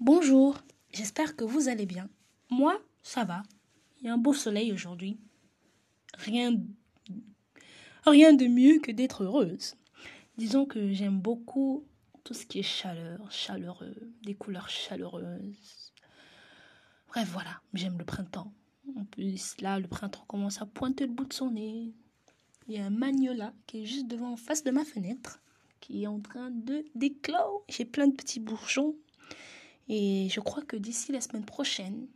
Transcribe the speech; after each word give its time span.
Bonjour, 0.00 0.56
j'espère 0.92 1.34
que 1.34 1.42
vous 1.42 1.68
allez 1.68 1.84
bien. 1.84 2.08
Moi, 2.50 2.80
ça 3.02 3.24
va. 3.24 3.42
Il 4.00 4.06
y 4.06 4.08
a 4.08 4.14
un 4.14 4.18
beau 4.18 4.32
soleil 4.32 4.72
aujourd'hui. 4.72 5.18
Rien, 6.14 6.56
rien 8.06 8.32
de 8.32 8.46
mieux 8.46 8.78
que 8.78 8.92
d'être 8.92 9.24
heureuse. 9.24 9.74
Disons 10.36 10.66
que 10.66 10.92
j'aime 10.92 11.18
beaucoup 11.20 11.84
tout 12.22 12.32
ce 12.32 12.46
qui 12.46 12.60
est 12.60 12.62
chaleur, 12.62 13.28
chaleureux, 13.32 14.12
des 14.22 14.36
couleurs 14.36 14.68
chaleureuses. 14.68 15.92
Bref, 17.08 17.28
voilà, 17.32 17.60
j'aime 17.74 17.98
le 17.98 18.04
printemps. 18.04 18.52
En 18.96 19.04
plus, 19.04 19.60
là, 19.60 19.80
le 19.80 19.88
printemps 19.88 20.24
commence 20.28 20.62
à 20.62 20.66
pointer 20.66 21.08
le 21.08 21.12
bout 21.12 21.24
de 21.24 21.32
son 21.32 21.50
nez. 21.50 21.92
Il 22.68 22.74
y 22.76 22.78
a 22.78 22.86
un 22.86 22.90
magnolia 22.90 23.52
qui 23.66 23.82
est 23.82 23.86
juste 23.86 24.06
devant 24.06 24.30
en 24.30 24.36
face 24.36 24.62
de 24.62 24.70
ma 24.70 24.84
fenêtre, 24.84 25.40
qui 25.80 26.04
est 26.04 26.06
en 26.06 26.20
train 26.20 26.52
de 26.52 26.84
d'éclore. 26.94 27.64
J'ai 27.68 27.84
plein 27.84 28.06
de 28.06 28.14
petits 28.14 28.38
bourgeons 28.38 28.94
et 29.88 30.28
je 30.30 30.40
crois 30.40 30.62
que 30.62 30.76
d'ici 30.76 31.12
la 31.12 31.20
semaine 31.20 31.44
prochaine, 31.44 32.06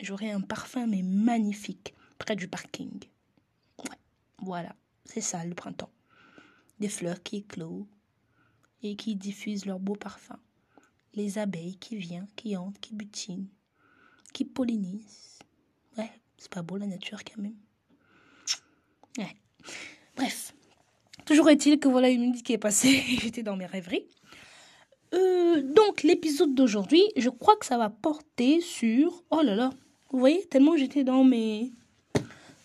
j'aurai 0.00 0.30
un 0.30 0.40
parfum 0.40 0.86
mais 0.86 1.02
magnifique 1.02 1.94
près 2.18 2.36
du 2.36 2.48
parking. 2.48 3.04
Ouais, 3.78 3.98
voilà, 4.38 4.74
c'est 5.04 5.20
ça 5.20 5.44
le 5.44 5.54
printemps. 5.54 5.92
Des 6.80 6.88
fleurs 6.88 7.22
qui 7.22 7.36
éclosent 7.38 7.86
et 8.82 8.96
qui 8.96 9.16
diffusent 9.16 9.66
leur 9.66 9.78
beau 9.78 9.94
parfum. 9.94 10.38
Les 11.14 11.38
abeilles 11.38 11.76
qui 11.76 11.96
viennent, 11.96 12.28
qui 12.36 12.56
entrent, 12.56 12.80
qui 12.80 12.94
butinent, 12.94 13.48
qui 14.32 14.44
pollinisent. 14.44 15.38
Ouais, 15.96 16.10
c'est 16.38 16.50
pas 16.50 16.62
beau 16.62 16.76
la 16.76 16.86
nature 16.86 17.24
quand 17.24 17.42
même. 17.42 17.56
Ouais. 19.18 19.36
Bref. 20.16 20.54
Toujours 21.24 21.50
est-il 21.50 21.78
que 21.78 21.88
voilà 21.88 22.08
une 22.08 22.20
minute 22.20 22.42
qui 22.42 22.52
est 22.52 22.58
passée 22.58 23.04
et 23.08 23.16
j'étais 23.20 23.42
dans 23.42 23.56
mes 23.56 23.66
rêveries. 23.66 24.06
Euh, 25.14 25.62
donc 25.62 26.02
l'épisode 26.02 26.54
d'aujourd'hui, 26.54 27.02
je 27.16 27.30
crois 27.30 27.56
que 27.56 27.66
ça 27.66 27.78
va 27.78 27.90
porter 27.90 28.60
sur... 28.60 29.24
Oh 29.30 29.40
là 29.42 29.54
là, 29.54 29.70
vous 30.10 30.18
voyez, 30.18 30.44
tellement 30.46 30.76
j'étais 30.76 31.04
dans 31.04 31.24
mes... 31.24 31.72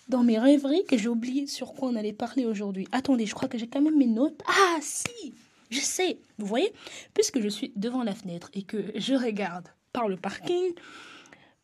dans 0.09 0.23
mes 0.23 0.38
rêveries 0.38 0.83
que 0.85 0.97
j'ai 0.97 1.09
oublié 1.09 1.47
sur 1.47 1.73
quoi 1.73 1.89
on 1.89 1.95
allait 1.95 2.13
parler 2.13 2.45
aujourd'hui. 2.45 2.88
Attendez, 2.91 3.25
je 3.25 3.33
crois 3.33 3.47
que 3.47 3.58
j'ai 3.58 3.67
quand 3.67 3.81
même 3.81 3.97
mes 3.97 4.08
notes. 4.08 4.41
Ah 4.47 4.77
si, 4.81 5.33
je 5.69 5.80
sais, 5.80 6.17
vous 6.38 6.45
voyez, 6.45 6.72
puisque 7.13 7.39
je 7.39 7.50
suis 7.50 7.72
devant 7.75 8.03
la 8.03 8.13
fenêtre 8.13 8.50
et 8.53 8.63
que 8.63 8.91
je 8.95 9.13
regarde 9.13 9.67
par 9.91 10.07
le 10.07 10.17
parking, 10.17 10.73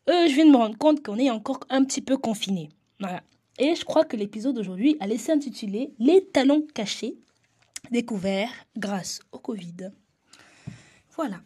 euh, 0.09 0.27
je 0.27 0.33
viens 0.33 0.45
de 0.45 0.51
me 0.51 0.57
rendre 0.57 0.77
compte 0.77 1.03
qu'on 1.03 1.17
est 1.17 1.29
encore 1.29 1.59
un 1.69 1.83
petit 1.83 2.01
peu 2.01 2.17
confiné. 2.17 2.69
Voilà. 2.99 3.21
Et 3.59 3.75
je 3.75 3.83
crois 3.83 4.05
que 4.05 4.15
l'épisode 4.15 4.55
d'aujourd'hui 4.55 4.95
allait 5.01 5.17
s'intituler 5.17 5.91
Les 5.99 6.25
talents 6.25 6.61
cachés 6.73 7.17
découverts 7.91 8.51
grâce 8.77 9.19
au 9.31 9.39
Covid. 9.39 9.91
Voilà. 11.19 11.41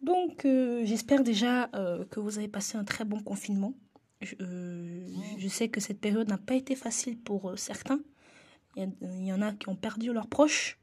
Donc, 0.00 0.46
euh, 0.46 0.82
j'espère 0.86 1.22
déjà 1.22 1.68
euh, 1.74 2.06
que 2.06 2.20
vous 2.20 2.38
avez 2.38 2.48
passé 2.48 2.78
un 2.78 2.84
très 2.84 3.04
bon 3.04 3.20
confinement. 3.20 3.74
Je, 4.22 4.34
euh, 4.40 5.06
je 5.36 5.46
sais 5.46 5.68
que 5.68 5.78
cette 5.78 6.00
période 6.00 6.26
n'a 6.26 6.38
pas 6.38 6.54
été 6.54 6.74
facile 6.74 7.18
pour 7.18 7.52
certains. 7.58 8.00
Il 8.76 8.94
y, 9.02 9.26
y, 9.26 9.32
en 9.34 9.42
a 9.42 9.52
qui 9.52 9.68
ont 9.68 9.76
perdu 9.76 10.14
leurs 10.14 10.26
proches. 10.26 10.78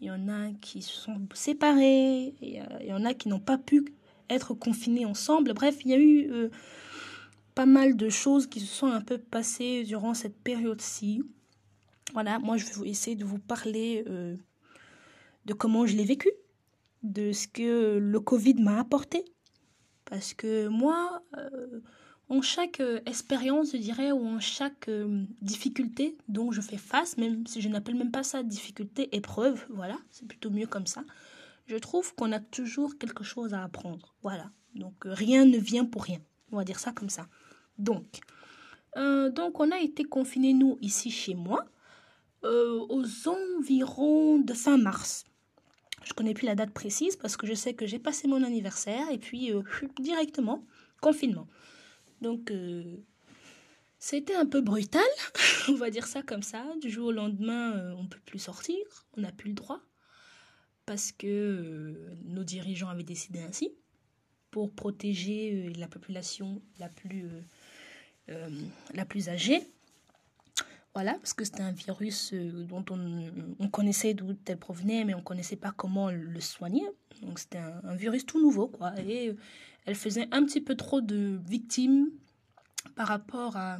Il 0.00 0.06
y 0.06 0.10
en 0.12 0.28
a 0.28 0.52
qui 0.60 0.80
se 0.80 0.92
sont 0.92 1.26
séparés. 1.34 2.36
Il 2.40 2.64
y 2.86 2.92
en 2.92 3.04
a 3.04 3.14
qui 3.14 3.28
n'ont 3.28 3.40
pas 3.40 3.58
pu 3.58 3.84
être 4.30 4.54
confinés 4.54 5.04
ensemble. 5.04 5.54
Bref, 5.54 5.78
il 5.84 5.90
y 5.90 5.94
a 5.94 5.98
eu 5.98 6.50
pas 7.56 7.66
mal 7.66 7.96
de 7.96 8.08
choses 8.10 8.46
qui 8.46 8.60
se 8.60 8.72
sont 8.72 8.86
un 8.86 9.00
peu 9.00 9.18
passées 9.18 9.82
durant 9.82 10.14
cette 10.14 10.40
période-ci. 10.40 11.24
Voilà, 12.12 12.38
moi 12.38 12.58
je 12.58 12.66
vais 12.66 12.88
essayer 12.88 13.16
de 13.16 13.24
vous 13.24 13.40
parler 13.40 14.04
de 14.04 15.52
comment 15.52 15.84
je 15.84 15.96
l'ai 15.96 16.04
vécu 16.04 16.30
de 17.02 17.32
ce 17.32 17.48
que 17.48 17.98
le 17.98 18.20
Covid 18.20 18.54
m'a 18.54 18.78
apporté. 18.78 19.24
Parce 20.04 20.34
que 20.34 20.68
moi, 20.68 21.22
euh, 21.38 21.80
en 22.28 22.42
chaque 22.42 22.80
euh, 22.80 23.00
expérience, 23.06 23.72
je 23.72 23.78
dirais, 23.78 24.12
ou 24.12 24.26
en 24.26 24.40
chaque 24.40 24.88
euh, 24.88 25.24
difficulté 25.40 26.18
dont 26.28 26.52
je 26.52 26.60
fais 26.60 26.76
face, 26.76 27.16
même 27.16 27.46
si 27.46 27.60
je 27.60 27.68
n'appelle 27.68 27.94
même 27.94 28.10
pas 28.10 28.22
ça 28.22 28.42
difficulté, 28.42 29.14
épreuve, 29.16 29.64
voilà, 29.70 29.96
c'est 30.10 30.26
plutôt 30.26 30.50
mieux 30.50 30.66
comme 30.66 30.86
ça, 30.86 31.04
je 31.66 31.76
trouve 31.76 32.14
qu'on 32.14 32.32
a 32.32 32.40
toujours 32.40 32.98
quelque 32.98 33.24
chose 33.24 33.54
à 33.54 33.62
apprendre. 33.62 34.14
Voilà. 34.22 34.50
Donc 34.74 34.94
rien 35.04 35.44
ne 35.44 35.58
vient 35.58 35.84
pour 35.84 36.02
rien. 36.04 36.18
On 36.50 36.56
va 36.56 36.64
dire 36.64 36.78
ça 36.78 36.92
comme 36.92 37.10
ça. 37.10 37.26
Donc, 37.78 38.20
donc 38.94 39.60
on 39.60 39.70
a 39.70 39.78
été 39.80 40.04
confinés, 40.04 40.52
nous, 40.52 40.76
ici 40.82 41.10
chez 41.10 41.34
moi, 41.34 41.64
aux 42.42 43.04
environs 43.26 44.38
de 44.38 44.52
fin 44.52 44.76
mars. 44.76 45.24
Je 46.04 46.12
connais 46.12 46.34
plus 46.34 46.46
la 46.46 46.54
date 46.54 46.72
précise 46.72 47.16
parce 47.16 47.36
que 47.36 47.46
je 47.46 47.54
sais 47.54 47.74
que 47.74 47.86
j'ai 47.86 47.98
passé 47.98 48.28
mon 48.28 48.42
anniversaire 48.42 49.10
et 49.10 49.18
puis 49.18 49.52
euh, 49.52 49.62
directement 50.00 50.64
confinement. 51.00 51.48
Donc 52.20 52.50
euh, 52.50 52.96
c'était 54.04 54.34
un 54.34 54.46
peu 54.46 54.60
brutal, 54.60 55.00
on 55.68 55.74
va 55.74 55.88
dire 55.88 56.08
ça 56.08 56.24
comme 56.24 56.42
ça. 56.42 56.66
Du 56.80 56.90
jour 56.90 57.06
au 57.06 57.12
lendemain, 57.12 57.76
euh, 57.76 57.94
on 57.96 58.04
peut 58.08 58.18
plus 58.26 58.40
sortir, 58.40 58.76
on 59.16 59.20
n'a 59.20 59.30
plus 59.30 59.50
le 59.50 59.54
droit 59.54 59.80
parce 60.86 61.12
que 61.12 61.28
euh, 61.28 62.16
nos 62.24 62.42
dirigeants 62.42 62.88
avaient 62.88 63.04
décidé 63.04 63.38
ainsi 63.38 63.72
pour 64.50 64.74
protéger 64.74 65.52
euh, 65.54 65.72
la 65.78 65.86
population 65.86 66.60
la 66.80 66.88
plus 66.88 67.30
la 68.92 69.04
plus 69.04 69.28
âgée. 69.28 69.62
Voilà, 70.94 71.14
parce 71.14 71.32
que 71.32 71.44
c'était 71.44 71.62
un 71.62 71.72
virus 71.72 72.32
euh, 72.34 72.64
dont 72.64 72.84
on, 72.90 73.30
on 73.58 73.68
connaissait 73.68 74.12
d'où 74.12 74.36
elle 74.44 74.58
provenait, 74.58 75.04
mais 75.04 75.14
on 75.14 75.18
ne 75.18 75.22
connaissait 75.22 75.56
pas 75.56 75.72
comment 75.74 76.10
le 76.10 76.40
soigner. 76.40 76.84
Donc 77.22 77.38
c'était 77.38 77.58
un, 77.58 77.94
virus 77.94 78.26
tout 78.26 78.40
nouveau, 78.40 78.68
quoi. 78.68 78.92
Et 79.00 79.28
euh, 79.28 79.36
elle 79.86 79.94
faisait 79.94 80.28
un 80.32 80.44
petit 80.44 80.60
peu 80.60 80.74
trop 80.74 81.00
de 81.00 81.40
victimes 81.46 82.10
par 82.94 83.08
rapport 83.08 83.56
à, 83.56 83.78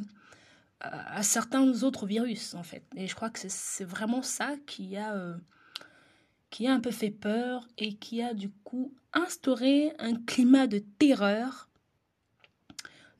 certains 1.22 1.84
autres 1.84 2.06
virus, 2.06 2.54
en 2.54 2.64
fait. 2.64 2.82
Et 2.96 3.06
je 3.06 3.14
crois 3.14 3.30
que 3.30 3.38
c'est 3.46 3.84
vraiment 3.84 4.22
ça 4.22 4.56
qui 4.66 4.96
a, 4.96 5.14
euh, 5.14 5.36
qui 6.50 6.66
a 6.66 6.72
un 6.72 6.80
peu 6.80 6.90
fait 6.90 7.12
peur 7.12 7.68
et 7.78 7.94
qui 7.94 8.20
a 8.20 8.34
du 8.34 8.50
coup 8.50 8.92
instauré 9.12 9.92
un 10.00 10.16
climat 10.16 10.66
de 10.66 10.78
terreur 10.78 11.68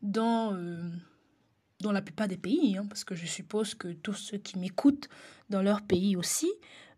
dans... 0.00 0.58
dans 1.82 1.92
la 1.92 2.00
plupart 2.02 2.28
des 2.28 2.38
pays, 2.38 2.76
hein, 2.78 2.86
parce 2.88 3.04
que 3.04 3.14
je 3.14 3.26
suppose 3.26 3.74
que 3.74 3.88
tous 3.88 4.14
ceux 4.14 4.38
qui 4.38 4.58
m'écoutent 4.58 5.08
dans 5.50 5.62
leur 5.62 5.82
pays 5.82 6.16
aussi, 6.16 6.50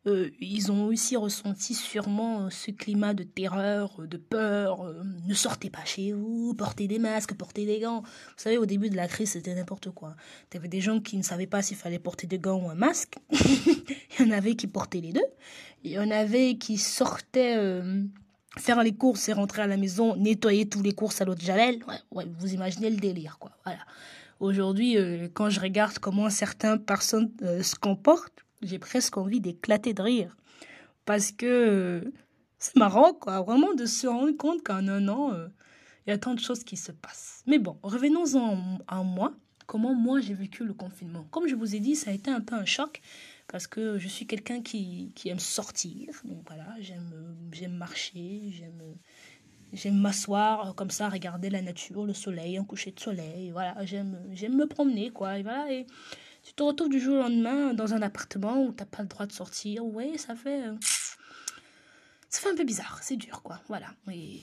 euh, 0.06 0.30
ils 0.38 0.70
ont 0.70 0.86
aussi 0.86 1.16
ressenti 1.16 1.74
sûrement 1.74 2.50
ce 2.50 2.70
climat 2.70 3.14
de 3.14 3.22
terreur, 3.22 4.02
de 4.06 4.18
peur. 4.18 4.84
Euh, 4.84 5.02
ne 5.26 5.34
sortez 5.34 5.70
pas 5.70 5.84
chez 5.84 6.12
vous, 6.12 6.54
portez 6.54 6.86
des 6.86 6.98
masques, 6.98 7.34
portez 7.34 7.64
des 7.64 7.80
gants. 7.80 8.02
Vous 8.02 8.34
savez, 8.36 8.58
au 8.58 8.66
début 8.66 8.90
de 8.90 8.96
la 8.96 9.08
crise, 9.08 9.30
c'était 9.30 9.54
n'importe 9.54 9.90
quoi. 9.90 10.14
Il 10.52 10.56
y 10.56 10.58
avait 10.58 10.68
des 10.68 10.82
gens 10.82 11.00
qui 11.00 11.16
ne 11.16 11.22
savaient 11.22 11.46
pas 11.46 11.62
s'il 11.62 11.78
fallait 11.78 11.98
porter 11.98 12.26
des 12.26 12.38
gants 12.38 12.62
ou 12.62 12.68
un 12.68 12.74
masque. 12.74 13.16
Il 14.18 14.26
y 14.26 14.28
en 14.28 14.30
avait 14.30 14.56
qui 14.56 14.66
portaient 14.66 15.00
les 15.00 15.12
deux. 15.12 15.26
Il 15.82 15.92
y 15.92 15.98
en 15.98 16.10
avait 16.10 16.58
qui 16.58 16.76
sortaient... 16.78 17.56
Euh, 17.56 18.04
faire 18.58 18.82
les 18.84 18.94
courses 18.94 19.28
et 19.28 19.32
rentrer 19.32 19.62
à 19.62 19.66
la 19.66 19.76
maison, 19.76 20.14
nettoyer 20.14 20.68
tous 20.68 20.80
les 20.80 20.92
courses 20.92 21.20
à 21.20 21.24
l'eau 21.24 21.34
de 21.34 21.40
Javel, 21.40 21.80
ouais, 22.12 22.24
vous 22.38 22.54
imaginez 22.54 22.88
le 22.88 22.98
délire, 22.98 23.38
quoi. 23.40 23.50
Voilà. 23.64 23.80
Aujourd'hui, 24.40 24.96
euh, 24.96 25.28
quand 25.32 25.50
je 25.50 25.60
regarde 25.60 25.98
comment 25.98 26.28
certaines 26.30 26.82
personnes 26.84 27.32
euh, 27.42 27.62
se 27.62 27.76
comportent, 27.76 28.44
j'ai 28.62 28.78
presque 28.78 29.16
envie 29.16 29.40
d'éclater 29.40 29.94
de 29.94 30.02
rire. 30.02 30.36
Parce 31.04 31.32
que 31.32 31.46
euh, 31.46 32.12
c'est 32.58 32.76
marrant, 32.76 33.12
quoi, 33.12 33.42
vraiment 33.42 33.74
de 33.74 33.86
se 33.86 34.06
rendre 34.06 34.36
compte 34.36 34.62
qu'en 34.62 34.88
un 34.88 35.08
an, 35.08 35.32
il 36.06 36.10
y 36.10 36.12
a 36.12 36.18
tant 36.18 36.34
de 36.34 36.40
choses 36.40 36.64
qui 36.64 36.76
se 36.76 36.92
passent. 36.92 37.42
Mais 37.46 37.58
bon, 37.58 37.78
revenons-en 37.82 38.78
à 38.88 39.02
moi. 39.02 39.34
Comment 39.66 39.94
moi 39.94 40.20
j'ai 40.20 40.34
vécu 40.34 40.64
le 40.64 40.74
confinement? 40.74 41.24
Comme 41.30 41.46
je 41.46 41.54
vous 41.54 41.74
ai 41.74 41.80
dit, 41.80 41.94
ça 41.96 42.10
a 42.10 42.14
été 42.14 42.30
un 42.30 42.40
peu 42.40 42.54
un 42.54 42.66
choc 42.66 43.00
parce 43.48 43.66
que 43.66 43.98
je 43.98 44.08
suis 44.08 44.26
quelqu'un 44.26 44.62
qui, 44.62 45.12
qui 45.14 45.28
aime 45.28 45.38
sortir. 45.38 46.08
Donc 46.24 46.42
voilà, 46.46 46.66
j'aime 46.80 47.76
marcher, 47.76 48.50
j'aime 48.50 48.82
J'aime 49.74 50.00
m'asseoir 50.00 50.74
comme 50.74 50.90
ça, 50.90 51.08
regarder 51.08 51.50
la 51.50 51.60
nature, 51.60 52.06
le 52.06 52.14
soleil, 52.14 52.56
un 52.56 52.64
coucher 52.64 52.92
de 52.92 53.00
soleil. 53.00 53.50
Voilà, 53.50 53.74
j'aime, 53.84 54.18
j'aime 54.32 54.56
me 54.56 54.66
promener, 54.66 55.10
quoi. 55.10 55.38
Et 55.38 55.42
voilà, 55.42 55.70
et 55.72 55.86
tu 56.44 56.52
te 56.54 56.62
retrouves 56.62 56.88
du 56.88 57.00
jour 57.00 57.16
au 57.16 57.22
lendemain 57.22 57.74
dans 57.74 57.92
un 57.92 58.02
appartement 58.02 58.62
où 58.62 58.72
t'as 58.72 58.84
pas 58.84 59.02
le 59.02 59.08
droit 59.08 59.26
de 59.26 59.32
sortir. 59.32 59.84
Ouais, 59.84 60.16
ça 60.16 60.36
fait, 60.36 60.62
ça 62.28 62.40
fait 62.40 62.50
un 62.50 62.54
peu 62.54 62.64
bizarre. 62.64 63.00
C'est 63.02 63.16
dur, 63.16 63.42
quoi. 63.42 63.60
Voilà. 63.68 63.88
Et 64.12 64.42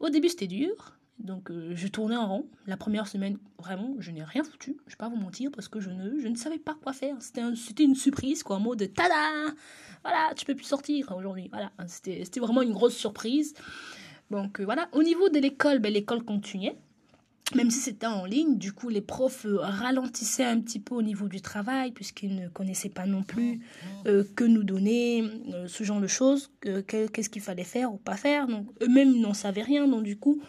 au 0.00 0.08
début, 0.10 0.28
c'était 0.28 0.46
dur. 0.46 0.96
Donc, 1.18 1.50
euh, 1.50 1.72
je 1.74 1.88
tournais 1.88 2.16
en 2.16 2.28
rond. 2.28 2.48
La 2.66 2.76
première 2.76 3.08
semaine, 3.08 3.38
vraiment, 3.58 3.94
je 3.98 4.10
n'ai 4.10 4.22
rien 4.22 4.44
foutu. 4.44 4.76
Je 4.86 4.92
vais 4.92 4.96
pas 4.96 5.08
vous 5.08 5.16
mentir 5.16 5.50
parce 5.50 5.68
que 5.68 5.80
je 5.80 5.90
ne, 5.90 6.18
je 6.18 6.28
ne 6.28 6.36
savais 6.36 6.58
pas 6.58 6.74
quoi 6.74 6.92
faire. 6.92 7.16
C'était, 7.20 7.42
c'était 7.54 7.84
une 7.84 7.94
surprise, 7.94 8.42
quoi, 8.42 8.56
en 8.56 8.60
mode 8.60 8.92
tada 8.94 9.54
Voilà, 10.02 10.32
tu 10.36 10.44
peux 10.44 10.54
plus 10.54 10.64
sortir 10.64 11.14
aujourd'hui. 11.16 11.48
Voilà, 11.50 11.72
c'était, 11.86 12.22
c'était 12.24 12.40
vraiment 12.40 12.62
une 12.62 12.72
grosse 12.72 12.96
surprise. 12.96 13.54
Donc 14.30 14.60
euh, 14.60 14.64
voilà, 14.64 14.88
au 14.92 15.02
niveau 15.02 15.28
de 15.28 15.38
l'école, 15.38 15.78
ben, 15.78 15.92
l'école 15.92 16.24
continuait. 16.24 16.76
même 17.54 17.70
si 17.70 17.78
c'était 17.78 18.06
en 18.06 18.24
ligne, 18.24 18.58
du 18.58 18.72
coup, 18.72 18.88
les 18.88 19.00
profs 19.00 19.46
euh, 19.46 19.58
ralentissaient 19.60 20.44
un 20.44 20.60
petit 20.60 20.80
peu 20.80 20.94
au 20.94 21.02
niveau 21.02 21.28
du 21.28 21.40
travail, 21.40 21.92
puisqu'ils 21.92 22.34
ne 22.34 22.48
connaissaient 22.48 22.88
pas 22.88 23.06
non 23.06 23.22
plus 23.22 23.60
euh, 24.06 24.24
que 24.34 24.44
nous 24.44 24.64
donner 24.64 25.24
ce 25.66 25.84
genre 25.84 26.00
de 26.00 26.08
choses, 26.08 26.50
qu'est-ce 26.60 27.30
qu'il 27.30 27.42
fallait 27.42 27.64
faire 27.64 27.92
ou 27.92 27.98
pas 27.98 28.16
faire. 28.16 28.48
Donc, 28.48 28.66
eux-mêmes 28.82 29.20
n'en 29.20 29.34
savaient 29.34 29.62
rien, 29.62 29.86
donc 29.86 30.02
du 30.02 30.18
coup, 30.18 30.42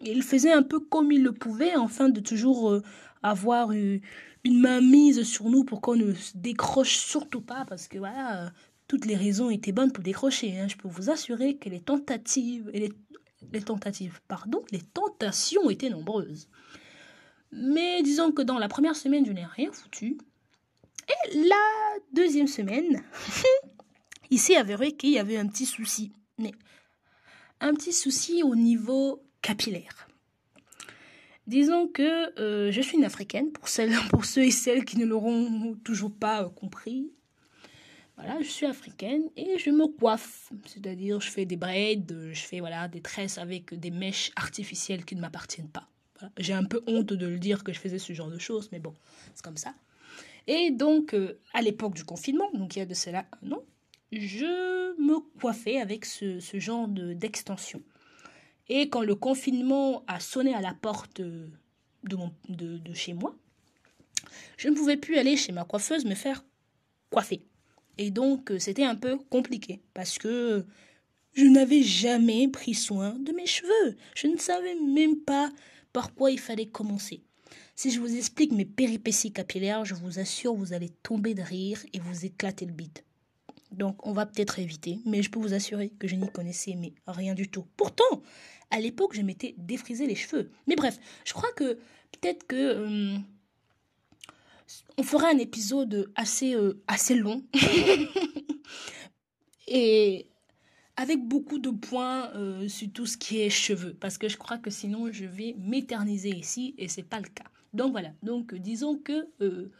ils 0.00 0.22
faisaient 0.22 0.52
un 0.52 0.62
peu 0.62 0.80
comme 0.80 1.12
ils 1.12 1.22
le 1.22 1.32
pouvaient, 1.32 1.74
afin 1.74 2.08
de 2.08 2.20
toujours 2.20 2.80
avoir 3.22 3.70
une 3.70 4.00
main 4.44 4.80
mise 4.80 5.22
sur 5.22 5.50
nous 5.50 5.62
pour 5.62 5.80
qu'on 5.80 5.96
ne 5.96 6.14
se 6.14 6.36
décroche 6.36 6.96
surtout 6.96 7.42
pas, 7.42 7.64
parce 7.68 7.86
que 7.86 7.98
voilà, 7.98 8.50
toutes 8.88 9.06
les 9.06 9.14
raisons 9.14 9.50
étaient 9.50 9.70
bonnes 9.70 9.92
pour 9.92 10.02
décrocher. 10.02 10.58
Hein. 10.58 10.66
Je 10.66 10.76
peux 10.76 10.88
vous 10.88 11.10
assurer 11.10 11.54
que 11.56 11.68
les 11.68 11.80
tentatives 11.80 12.68
et 12.72 12.80
les 12.80 12.92
les 13.52 13.62
tentatives, 13.62 14.20
pardon, 14.28 14.64
les 14.70 14.80
tentations 14.80 15.70
étaient 15.70 15.90
nombreuses. 15.90 16.48
Mais 17.52 18.02
disons 18.02 18.32
que 18.32 18.42
dans 18.42 18.58
la 18.58 18.68
première 18.68 18.96
semaine, 18.96 19.26
je 19.26 19.32
n'ai 19.32 19.44
rien 19.44 19.72
foutu. 19.72 20.18
Et 21.08 21.38
la 21.38 21.56
deuxième 22.12 22.46
semaine, 22.46 23.02
il 24.30 24.38
s'est 24.38 24.56
avéré 24.56 24.92
qu'il 24.92 25.10
y 25.10 25.18
avait 25.18 25.36
un 25.36 25.46
petit 25.46 25.66
souci. 25.66 26.12
Un 27.60 27.74
petit 27.74 27.92
souci 27.92 28.42
au 28.42 28.54
niveau 28.54 29.22
capillaire. 29.42 30.08
Disons 31.46 31.88
que 31.88 32.38
euh, 32.40 32.70
je 32.70 32.80
suis 32.80 32.96
une 32.96 33.04
africaine, 33.04 33.50
pour, 33.50 33.68
celles, 33.68 33.94
pour 34.10 34.24
ceux 34.24 34.44
et 34.44 34.50
celles 34.50 34.84
qui 34.84 34.96
ne 34.98 35.04
l'auront 35.04 35.74
toujours 35.84 36.14
pas 36.14 36.48
compris. 36.48 37.10
Voilà, 38.22 38.42
je 38.42 38.48
suis 38.48 38.66
africaine 38.66 39.30
et 39.36 39.58
je 39.58 39.70
me 39.70 39.86
coiffe. 39.86 40.52
C'est-à-dire, 40.66 41.20
je 41.20 41.30
fais 41.30 41.46
des 41.46 41.56
braids, 41.56 42.04
je 42.08 42.40
fais 42.40 42.60
voilà, 42.60 42.86
des 42.88 43.00
tresses 43.00 43.38
avec 43.38 43.74
des 43.74 43.90
mèches 43.90 44.30
artificielles 44.36 45.04
qui 45.04 45.16
ne 45.16 45.20
m'appartiennent 45.20 45.70
pas. 45.70 45.88
J'ai 46.36 46.52
un 46.52 46.64
peu 46.64 46.82
honte 46.86 47.14
de 47.14 47.26
le 47.26 47.38
dire 47.38 47.64
que 47.64 47.72
je 47.72 47.80
faisais 47.80 47.98
ce 47.98 48.12
genre 48.12 48.30
de 48.30 48.38
choses, 48.38 48.68
mais 48.72 48.78
bon, 48.78 48.94
c'est 49.34 49.42
comme 49.42 49.56
ça. 49.56 49.74
Et 50.46 50.70
donc, 50.70 51.14
euh, 51.14 51.38
à 51.54 51.62
l'époque 51.62 51.94
du 51.94 52.04
confinement, 52.04 52.50
donc 52.52 52.76
il 52.76 52.80
y 52.80 52.82
a 52.82 52.86
de 52.86 52.92
cela 52.94 53.24
un 53.42 53.52
an, 53.52 53.62
je 54.12 55.00
me 55.00 55.20
coiffais 55.40 55.80
avec 55.80 56.04
ce, 56.04 56.40
ce 56.40 56.58
genre 56.58 56.88
d'extension. 56.88 57.82
et 58.68 58.88
quand 58.90 59.02
le 59.02 59.14
confinement 59.14 60.04
a 60.06 60.20
sonné 60.20 60.54
à 60.54 60.60
la 60.60 60.74
porte 60.74 61.20
de, 61.20 62.16
mon, 62.16 62.32
de, 62.48 62.78
de 62.78 62.94
chez 62.94 63.14
moi, 63.14 63.34
je 64.58 64.68
ne 64.68 64.74
pouvais 64.74 64.96
plus 64.96 65.16
aller 65.16 65.36
chez 65.36 65.52
ma 65.52 65.64
coiffeuse 65.64 66.04
me 66.04 66.14
faire 66.14 66.44
coiffer. 67.10 67.42
Et 68.00 68.10
donc, 68.10 68.50
euh, 68.50 68.58
c'était 68.58 68.84
un 68.84 68.96
peu 68.96 69.18
compliqué 69.28 69.82
parce 69.92 70.16
que 70.18 70.64
je 71.34 71.44
n'avais 71.44 71.82
jamais 71.82 72.48
pris 72.48 72.72
soin 72.72 73.10
de 73.10 73.30
mes 73.32 73.44
cheveux. 73.44 73.98
Je 74.14 74.26
ne 74.26 74.38
savais 74.38 74.74
même 74.74 75.16
pas 75.16 75.52
par 75.92 76.14
quoi 76.14 76.30
il 76.30 76.40
fallait 76.40 76.64
commencer. 76.64 77.22
Si 77.76 77.90
je 77.90 78.00
vous 78.00 78.16
explique 78.16 78.52
mes 78.52 78.64
péripéties 78.64 79.34
capillaires, 79.34 79.84
je 79.84 79.94
vous 79.94 80.18
assure, 80.18 80.54
vous 80.54 80.72
allez 80.72 80.88
tomber 81.02 81.34
de 81.34 81.42
rire 81.42 81.84
et 81.92 81.98
vous 81.98 82.24
éclater 82.24 82.64
le 82.64 82.72
bide. 82.72 83.00
Donc, 83.70 84.06
on 84.06 84.14
va 84.14 84.24
peut-être 84.24 84.58
éviter, 84.58 85.00
mais 85.04 85.22
je 85.22 85.30
peux 85.30 85.38
vous 85.38 85.52
assurer 85.52 85.90
que 85.90 86.08
je 86.08 86.16
n'y 86.16 86.32
connaissais 86.32 86.76
mais 86.78 86.94
rien 87.06 87.34
du 87.34 87.50
tout. 87.50 87.66
Pourtant, 87.76 88.22
à 88.70 88.80
l'époque, 88.80 89.14
je 89.14 89.20
m'étais 89.20 89.54
défrisé 89.58 90.06
les 90.06 90.14
cheveux. 90.14 90.50
Mais 90.66 90.74
bref, 90.74 90.98
je 91.26 91.34
crois 91.34 91.52
que 91.52 91.74
peut-être 92.12 92.46
que 92.46 92.56
euh, 92.56 93.18
on 94.98 95.02
fera 95.02 95.28
un 95.28 95.38
épisode 95.38 96.10
assez, 96.14 96.54
euh, 96.54 96.82
assez 96.86 97.14
long. 97.14 97.44
et 99.68 100.26
avec 100.96 101.26
beaucoup 101.26 101.58
de 101.58 101.70
points 101.70 102.30
euh, 102.34 102.68
sur 102.68 102.92
tout 102.92 103.06
ce 103.06 103.16
qui 103.16 103.40
est 103.40 103.50
cheveux. 103.50 103.94
Parce 103.94 104.18
que 104.18 104.28
je 104.28 104.36
crois 104.36 104.58
que 104.58 104.70
sinon, 104.70 105.10
je 105.12 105.24
vais 105.24 105.54
m'éterniser 105.58 106.30
ici 106.30 106.74
et 106.78 106.88
c'est 106.88 107.02
pas 107.02 107.20
le 107.20 107.28
cas. 107.28 107.44
Donc 107.72 107.92
voilà. 107.92 108.10
Donc 108.22 108.54
disons 108.54 108.98
que 108.98 109.28
euh, 109.40 109.70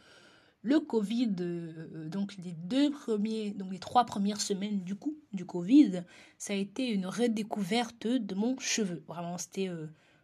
le 0.63 0.79
Covid, 0.79 1.35
donc 2.07 2.35
les 2.43 2.53
deux 2.53 2.91
premiers, 2.91 3.51
donc 3.51 3.71
les 3.71 3.79
trois 3.79 4.05
premières 4.05 4.41
semaines 4.41 4.83
du 4.83 4.95
coup 4.95 5.15
du 5.33 5.45
Covid, 5.45 6.03
ça 6.37 6.53
a 6.53 6.55
été 6.55 6.87
une 6.87 7.05
redécouverte 7.05 8.07
de 8.07 8.35
mon 8.35 8.57
cheveu. 8.59 9.03
Vraiment, 9.07 9.37
c'était 9.37 9.69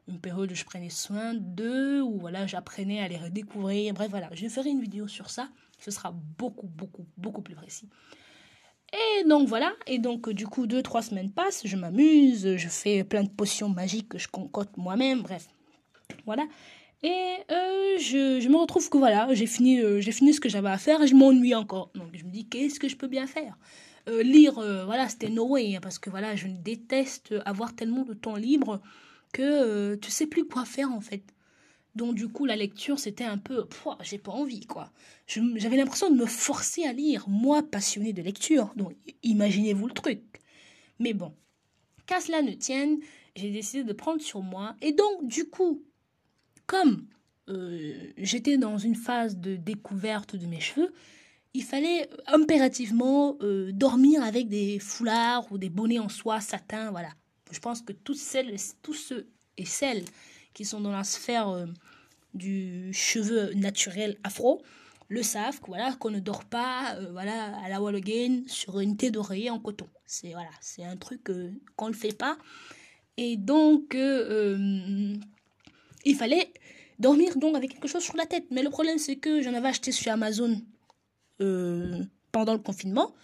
une 0.08 0.20
période 0.20 0.52
où 0.52 0.56
je 0.56 0.64
prenais 0.64 0.90
soin 0.90 1.34
d'eux, 1.34 2.02
où 2.02 2.20
voilà, 2.20 2.48
j'apprenais 2.48 3.02
à 3.02 3.08
les 3.08 3.18
redécouvrir. 3.18 3.94
Bref, 3.94 4.10
voilà, 4.10 4.30
je 4.34 4.48
ferai 4.48 4.70
une 4.70 4.82
vidéo 4.82 5.08
sur 5.08 5.30
ça. 5.30 5.50
Ce 5.80 5.92
sera 5.92 6.12
beaucoup, 6.38 6.68
beaucoup, 6.68 7.06
beaucoup 7.18 7.42
plus 7.42 7.56
précis. 7.56 7.90
Et 8.94 9.24
donc 9.26 9.50
voilà, 9.50 9.74
et 9.86 10.00
donc 10.00 10.30
du 10.30 10.48
coup, 10.48 10.66
deux, 10.66 10.82
trois 10.82 11.02
semaines 11.02 11.32
passent, 11.32 11.64
je 11.66 11.76
m'amuse, 11.76 12.56
je 12.56 12.68
fais 12.70 13.04
plein 13.04 13.24
de 13.24 13.30
potions 13.30 13.68
magiques 13.68 14.08
que 14.08 14.18
je 14.18 14.30
concocte 14.30 14.78
moi-même, 14.78 15.24
bref. 15.24 15.48
Voilà. 16.26 16.46
Et 17.04 17.36
euh, 17.52 17.98
je, 18.00 18.40
je, 18.40 18.50
me 18.50 18.56
retrouve 18.56 18.90
que 18.90 18.98
voilà, 18.98 19.28
j'ai 19.34 19.46
fini, 19.46 19.82
euh, 19.82 20.00
j'ai 20.00 20.14
fini 20.14 20.34
ce 20.34 20.40
que 20.40 20.50
j'avais 20.50 20.70
à 20.70 20.78
faire 20.78 21.02
et 21.02 21.08
je 21.08 21.16
m'ennuie 21.16 21.54
encore. 21.54 21.92
Donc 21.96 22.08
je 22.14 22.24
me 22.24 22.32
dis, 22.32 22.48
qu'est-ce 22.48 22.80
que 22.80 22.88
je 22.88 22.96
peux 22.96 23.08
bien 23.08 23.28
faire? 23.28 23.58
Euh, 24.08 24.24
Lire, 24.24 24.54
voilà, 24.54 25.10
c'était 25.10 25.30
no 25.30 25.46
way, 25.48 25.76
hein, 25.76 25.80
parce 25.82 26.00
que 26.00 26.10
voilà, 26.10 26.36
je 26.38 26.48
déteste 26.48 27.36
avoir 27.46 27.76
tellement 27.76 28.04
de 28.04 28.14
temps 28.14 28.38
libre 28.38 28.82
que 29.38 29.44
euh, 29.44 29.98
tu 29.98 30.10
sais 30.10 30.26
plus 30.26 30.46
quoi 30.46 30.66
faire 30.66 30.92
en 30.92 31.00
fait. 31.00 31.22
Donc 31.94 32.16
du 32.16 32.28
coup 32.28 32.46
la 32.46 32.56
lecture 32.56 32.98
c'était 32.98 33.24
un 33.24 33.38
peu, 33.38 33.68
j'ai 34.02 34.18
pas 34.18 34.32
envie 34.32 34.66
quoi. 34.66 34.92
J'avais 35.28 35.78
l'impression 35.78 36.10
de 36.10 36.16
me 36.16 36.26
forcer 36.26 36.86
à 36.86 36.94
lire, 36.94 37.30
moi 37.30 37.62
passionné 37.62 38.14
de 38.14 38.24
lecture. 38.24 38.74
Donc 38.76 38.94
imaginez-vous 39.22 39.88
le 39.88 39.94
truc. 39.94 40.22
Mais 40.98 41.14
bon, 41.14 41.36
qu'à 42.08 42.20
cela 42.20 42.42
ne 42.42 42.54
tienne, 42.54 42.98
j'ai 43.36 43.52
décidé 43.52 43.84
de 43.84 43.94
prendre 43.94 44.22
sur 44.22 44.42
moi. 44.42 44.76
Et 44.82 44.92
donc 44.92 45.28
du 45.28 45.48
coup, 45.48 45.84
comme 46.66 47.06
euh, 47.48 47.94
j'étais 48.18 48.58
dans 48.58 48.80
une 48.80 48.96
phase 48.96 49.38
de 49.38 49.56
découverte 49.56 50.36
de 50.36 50.48
mes 50.48 50.60
cheveux, 50.60 50.92
il 51.54 51.64
fallait 51.64 52.10
impérativement 52.26 53.38
euh, 53.42 53.72
dormir 53.72 54.24
avec 54.24 54.50
des 54.50 54.80
foulards 54.80 55.52
ou 55.52 55.60
des 55.60 55.70
bonnets 55.70 56.00
en 56.00 56.10
soie 56.10 56.42
satin, 56.42 56.90
voilà. 56.90 57.10
Je 57.52 57.60
pense 57.60 57.82
que 57.82 57.94
tous, 57.94 58.20
celles, 58.20 58.56
tous 58.82 58.94
ceux 58.94 59.30
et 59.58 59.66
celles 59.66 60.04
qui 60.54 60.66
sont 60.66 60.82
dans 60.82 60.92
la 60.92 61.04
sphère 61.04 61.50
euh, 61.50 61.66
du 62.34 62.92
cheveu 62.94 63.54
naturel 63.54 64.18
afro 64.24 64.62
le 65.10 65.24
savent 65.24 65.60
voilà 65.68 65.94
qu'on 65.94 66.10
ne 66.10 66.20
dort 66.20 66.46
pas 66.46 66.96
euh, 66.96 67.12
voilà 67.12 67.56
à 67.60 67.70
la 67.70 67.82
wall 67.82 67.96
again 67.96 68.44
sur 68.48 68.80
une 68.80 68.98
tête 68.98 69.14
d'oreiller 69.14 69.50
en 69.50 69.60
coton. 69.60 69.88
C'est 70.06 70.32
voilà 70.32 70.50
c'est 70.60 70.84
un 70.84 70.98
truc 70.98 71.30
euh, 71.30 71.52
qu'on 71.76 71.90
ne 71.90 71.94
fait 71.94 72.18
pas. 72.18 72.38
Et 73.18 73.38
donc 73.38 73.96
il 73.96 75.20
fallait 76.16 76.52
dormir 77.00 77.36
donc 77.38 77.56
avec 77.56 77.72
quelque 77.72 77.88
chose 77.88 78.04
sur 78.04 78.16
la 78.16 78.26
tête. 78.26 78.46
Mais 78.52 78.62
le 78.64 78.70
problème 78.70 78.98
c'est 79.00 79.16
que 79.16 79.42
j'en 79.42 79.54
avais 79.54 79.70
acheté 79.70 79.92
sur 79.92 80.12
Amazon 80.12 80.62
pendant 82.32 82.54
le 82.54 82.60
confinement. 82.60 83.16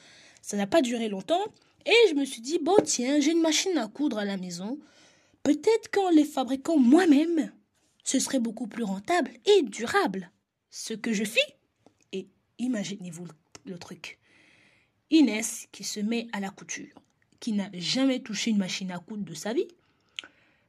Ça 0.42 0.58
n'a 0.58 0.68
pas 0.68 0.82
duré 0.82 1.10
longtemps 1.10 1.44
et 1.86 2.10
je 2.10 2.16
me 2.16 2.26
suis 2.26 2.42
dit, 2.42 2.60
bon 2.60 2.78
tiens, 2.84 3.20
j'ai 3.20 3.32
une 3.32 3.42
machine 3.42 3.78
à 3.78 3.88
coudre 3.88 4.18
à 4.18 4.26
la 4.26 4.38
maison. 4.38 4.80
Peut-être 5.44 5.92
qu'en 5.92 6.10
les 6.10 6.24
fabriquant 6.24 6.78
moi-même, 6.78 7.52
ce 8.04 8.20
serait 8.20 8.40
beaucoup 8.40 8.68
plus 8.68 8.84
rentable 8.84 9.32
et 9.46 9.62
durable. 9.64 10.32
Ce 10.70 10.94
que 10.94 11.14
je 11.14 11.24
fis. 11.24 11.40
Et 12.12 12.28
imaginez-vous 12.60 13.28
le, 13.66 13.78
truc. 13.78 14.20
Inès 15.10 15.68
qui 15.72 15.84
se 15.84 16.00
met 16.00 16.28
à 16.32 16.40
la 16.40 16.50
couture, 16.50 16.94
qui 17.40 17.52
n'a 17.52 17.70
jamais 17.74 18.22
touché 18.22 18.52
une 18.52 18.58
machine 18.58 18.92
à 18.92 19.00
coudre 19.00 19.24
de 19.24 19.34
sa 19.34 19.54
vie. 19.54 19.68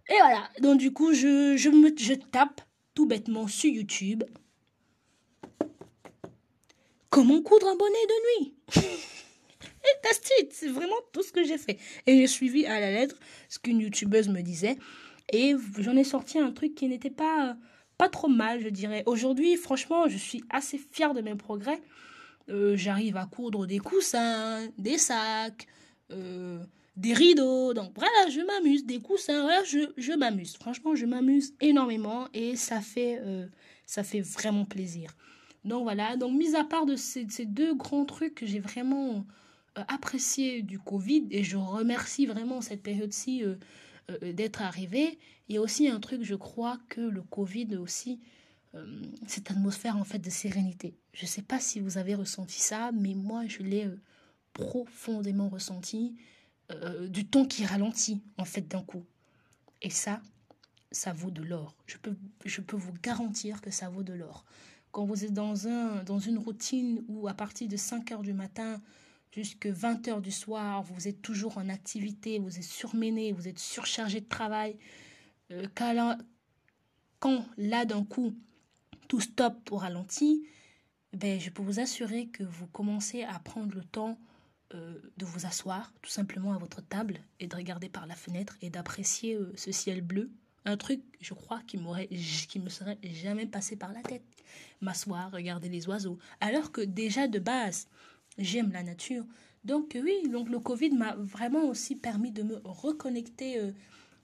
Et 0.09 0.17
voilà, 0.19 0.51
donc 0.61 0.79
du 0.79 0.93
coup, 0.93 1.15
je, 1.15 1.69
me, 1.71 1.97
je 1.97 2.15
tape 2.15 2.61
tout 2.95 3.07
bêtement 3.07 3.47
sur 3.49 3.71
YouTube. 3.71 4.25
Comment 7.09 7.41
coudre 7.43 7.69
un 7.69 7.77
bonnet 7.77 8.07
de 8.07 8.43
nuit? 8.43 8.55
Et 9.65 10.03
that's 10.03 10.21
C'est 10.51 10.69
vraiment 10.69 10.97
tout 11.13 11.23
ce 11.23 11.33
que 11.33 11.45
j'ai 11.45 11.59
fait. 11.59 11.79
Et 12.07 12.19
j'ai 12.19 12.27
suivi 12.27 12.67
à 12.67 12.81
la 12.81 12.91
lettre 12.91 13.17
ce 13.49 13.59
qu'une 13.59 13.81
youtubeuse 13.81 14.29
me 14.29 14.43
disait. 14.43 14.77
Et 15.33 15.55
j'en 15.79 15.97
ai 15.97 16.05
sorti 16.05 16.39
un 16.39 16.53
truc 16.53 16.75
qui 16.75 16.89
n'était 16.89 17.11
pas, 17.11 17.57
pas 17.99 18.09
trop 18.09 18.29
mal, 18.29 18.61
je 18.61 18.69
dirais. 18.69 19.03
Aujourd'hui, 19.07 19.57
franchement, 19.57 20.09
je 20.09 20.17
suis 20.17 20.45
assez 20.51 20.79
fière 20.79 21.15
de 21.15 21.21
mes 21.21 21.35
progrès. 21.35 21.81
Euh, 22.51 22.77
j'arrive 22.77 23.17
à 23.17 23.27
coudre 23.27 23.67
des 23.67 23.79
coussins, 23.79 24.69
des 24.77 24.99
sacs, 24.99 25.67
euh, 26.11 26.59
des 26.97 27.15
rideaux. 27.15 27.73
Donc 27.73 27.93
voilà, 27.97 28.31
je 28.31 28.41
m'amuse. 28.41 28.85
Des 28.85 29.01
coussins, 29.01 29.43
voilà, 29.43 29.65
je, 29.65 29.79
je 29.97 30.13
m'amuse. 30.13 30.57
Franchement, 30.57 30.95
je 30.95 31.07
m'amuse 31.07 31.55
énormément 31.61 32.29
et 32.35 32.57
ça 32.57 32.81
fait, 32.81 33.19
euh, 33.23 33.47
ça 33.87 34.05
fait 34.05 34.21
vraiment 34.21 34.65
plaisir. 34.65 35.11
Donc 35.65 35.85
voilà, 35.85 36.17
donc 36.17 36.35
mis 36.35 36.55
à 36.55 36.65
part 36.65 36.85
de 36.85 36.95
ces, 36.95 37.25
deux 37.47 37.75
grands 37.75 38.05
trucs 38.05 38.35
que 38.35 38.47
j'ai 38.47 38.61
vraiment 38.61 39.15
euh, 39.15 39.21
apprécié 39.89 40.63
du 40.63 40.79
Covid 40.79 41.27
et 41.31 41.45
je 41.45 41.57
remercie 41.57 42.27
vraiment 42.27 42.61
cette 42.61 42.83
période-ci 42.83 43.45
euh, 43.45 43.57
euh, 44.11 44.33
d'être 44.33 44.63
arrivée. 44.63 45.19
Il 45.49 45.55
y 45.55 45.59
a 45.59 45.61
aussi 45.61 45.89
un 45.89 46.01
truc, 46.01 46.23
je 46.23 46.35
crois 46.35 46.79
que 46.89 47.01
le 47.01 47.23
Covid 47.23 47.77
aussi, 47.77 48.21
cette 49.29 49.53
atmosphère 49.53 49.97
en 49.97 50.03
fait 50.03 50.19
de 50.19 50.31
sérénité. 50.31 50.97
Je 51.13 51.27
ne 51.27 51.29
sais 51.29 51.43
pas 51.43 51.61
si 51.61 51.79
vous 51.79 51.97
avez 51.97 52.17
ressenti 52.17 52.61
ça, 52.61 52.91
mais 52.93 53.15
moi 53.15 53.47
je 53.47 53.63
l'ai 53.63 53.89
profondément 54.53 55.49
ressenti. 55.49 56.17
du 57.09 57.25
temps 57.25 57.45
qui 57.45 57.65
ralentit 57.65 58.21
en 58.37 58.45
fait 58.45 58.67
d'un 58.67 58.83
coup. 58.83 59.05
Et 59.81 59.91
ça, 59.91 60.21
ça 60.95 61.13
vaut 61.13 61.31
de 61.31 61.43
l'or. 61.43 61.75
Je 61.87 61.99
peux, 61.99 62.17
je 62.45 62.61
peux 62.61 62.77
vous 62.77 62.95
garantir 63.03 63.61
que 63.61 63.71
ça 63.71 63.89
vaut 63.89 64.03
de 64.03 64.15
l'or. 64.15 64.45
Quand 64.93 65.05
vous 65.05 65.25
êtes 65.25 65.33
dans, 65.33 65.67
un, 65.67 66.03
dans 66.05 66.19
une 66.19 66.39
routine 66.39 67.05
où 67.09 67.29
à 67.29 67.35
partir 67.35 67.69
de 67.69 67.77
5 67.77 68.13
heures 68.13 68.23
du 68.23 68.33
matin 68.33 68.81
jusqu'à 69.35 69.73
20 69.73 70.09
heures 70.09 70.21
du 70.21 70.31
soir, 70.31 70.83
vous 70.83 71.09
êtes 71.09 71.21
toujours 71.21 71.59
en 71.59 71.69
activité, 71.69 72.39
vous 72.39 72.57
êtes 72.57 72.63
surmené, 72.63 73.33
vous 73.33 73.49
êtes 73.49 73.59
surchargé 73.59 74.21
de 74.21 74.29
travail, 74.29 74.77
euh, 75.51 75.67
quand 75.75 77.47
là 77.57 77.85
d'un 77.85 78.05
coup 78.05 78.35
tout 79.09 79.21
stop 79.21 79.55
pour 79.65 79.83
ralentir, 79.83 80.39
ben, 81.13 81.41
je 81.41 81.51
peux 81.51 81.63
vous 81.63 81.81
assurer 81.81 82.27
que 82.29 82.43
vous 82.43 82.67
commencez 82.67 83.23
à 83.23 83.39
prendre 83.39 83.75
le 83.75 83.85
temps 83.85 84.19
euh, 84.75 84.99
de 85.17 85.25
vous 85.25 85.47
asseoir 85.47 85.93
tout 86.03 86.11
simplement 86.11 86.53
à 86.53 86.59
votre 86.59 86.81
table 86.81 87.21
et 87.41 87.47
de 87.47 87.55
regarder 87.55 87.89
par 87.89 88.07
la 88.07 88.15
fenêtre 88.15 88.57
et 88.63 88.71
d'apprécier 88.71 89.35
euh, 89.35 89.53
ce 89.57 89.73
ciel 89.73 90.01
bleu. 90.01 90.31
Un 90.65 90.77
truc, 90.77 91.03
je 91.21 91.35
crois, 91.35 91.61
qui 91.67 91.77
m'aurait, 91.77 92.09
qui 92.09 92.59
me 92.59 92.71
serait 92.71 92.99
jamais 93.03 93.47
passé 93.47 93.77
par 93.77 93.93
la 93.93 94.01
tête. 94.01 94.25
M'asseoir, 94.81 95.31
regarder 95.31 95.69
les 95.69 95.87
oiseaux. 95.89 96.19
Alors 96.41 96.73
que 96.73 96.81
déjà 96.81 97.29
de 97.29 97.39
base, 97.39 97.87
j'aime 98.39 98.71
la 98.73 98.83
nature. 98.83 99.25
Donc 99.65 99.97
oui, 100.01 100.29
donc 100.31 100.49
le 100.51 100.59
Covid 100.59 100.91
m'a 100.91 101.17
vraiment 101.17 101.65
aussi 101.65 101.97
permis 101.97 102.31
de 102.31 102.43
me 102.43 102.61
reconnecter 102.65 103.59
euh, 103.59 103.73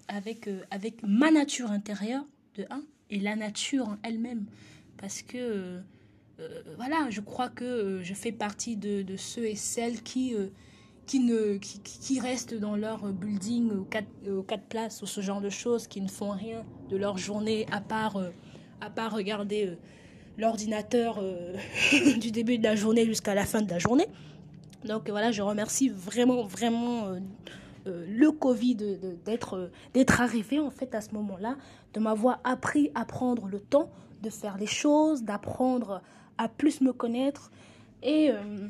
avec, 0.08 0.48
avec 0.70 1.02
ma 1.02 1.30
nature 1.30 1.70
intérieure, 1.70 2.26
de 2.56 2.66
un, 2.70 2.82
et 3.10 3.18
la 3.18 3.36
nature 3.36 3.88
en 3.88 3.98
elle-même. 4.02 4.46
Parce 4.96 5.22
que 5.22 5.82
euh, 6.40 6.62
voilà, 6.76 7.08
je 7.10 7.20
crois 7.20 7.48
que 7.48 7.64
euh, 7.64 8.02
je 8.02 8.14
fais 8.14 8.32
partie 8.32 8.76
de, 8.76 9.04
ceux 9.16 9.46
et 9.46 9.56
celles 9.56 10.02
qui, 10.02 10.34
euh, 10.34 10.48
qui, 11.06 11.20
ne, 11.20 11.58
qui, 11.58 12.20
restent 12.20 12.54
dans 12.54 12.76
leur 12.76 13.12
building 13.12 13.70
aux 13.72 13.84
quatre, 13.84 14.08
aux 14.28 14.42
quatre, 14.42 14.64
places 14.64 15.02
ou 15.02 15.06
ce 15.06 15.20
genre 15.20 15.40
de 15.40 15.50
choses, 15.50 15.86
qui 15.86 16.00
ne 16.00 16.08
font 16.08 16.30
rien 16.30 16.64
de 16.88 16.96
leur 16.96 17.18
journée 17.18 17.66
à 17.70 17.80
part, 17.80 18.18
à 18.80 18.90
part 18.90 19.12
regarder 19.12 19.76
l'ordinateur 20.40 21.22
du 22.18 22.30
début 22.30 22.58
de 22.58 22.64
la 22.64 22.74
journée 22.74 23.06
jusqu'à 23.06 23.34
la 23.34 23.44
fin 23.44 23.62
de 23.62 23.70
la 23.70 23.78
journée. 23.78 24.06
Donc 24.84 25.08
voilà, 25.10 25.30
je 25.30 25.42
remercie 25.42 25.88
vraiment, 25.88 26.44
vraiment 26.44 27.08
le 27.86 28.30
Covid 28.30 28.76
d'être 29.24 30.20
arrivé 30.20 30.58
en 30.58 30.70
fait 30.70 30.94
à 30.94 31.00
ce 31.00 31.12
moment-là, 31.12 31.56
de 31.94 32.00
m'avoir 32.00 32.40
appris 32.44 32.90
à 32.94 33.04
prendre 33.04 33.46
le 33.46 33.60
temps 33.60 33.90
de 34.22 34.30
faire 34.30 34.56
les 34.58 34.66
choses, 34.66 35.22
d'apprendre 35.22 36.02
à 36.38 36.48
plus 36.48 36.80
me 36.80 36.92
connaître. 36.92 37.50
Et, 38.02 38.30
euh, 38.30 38.68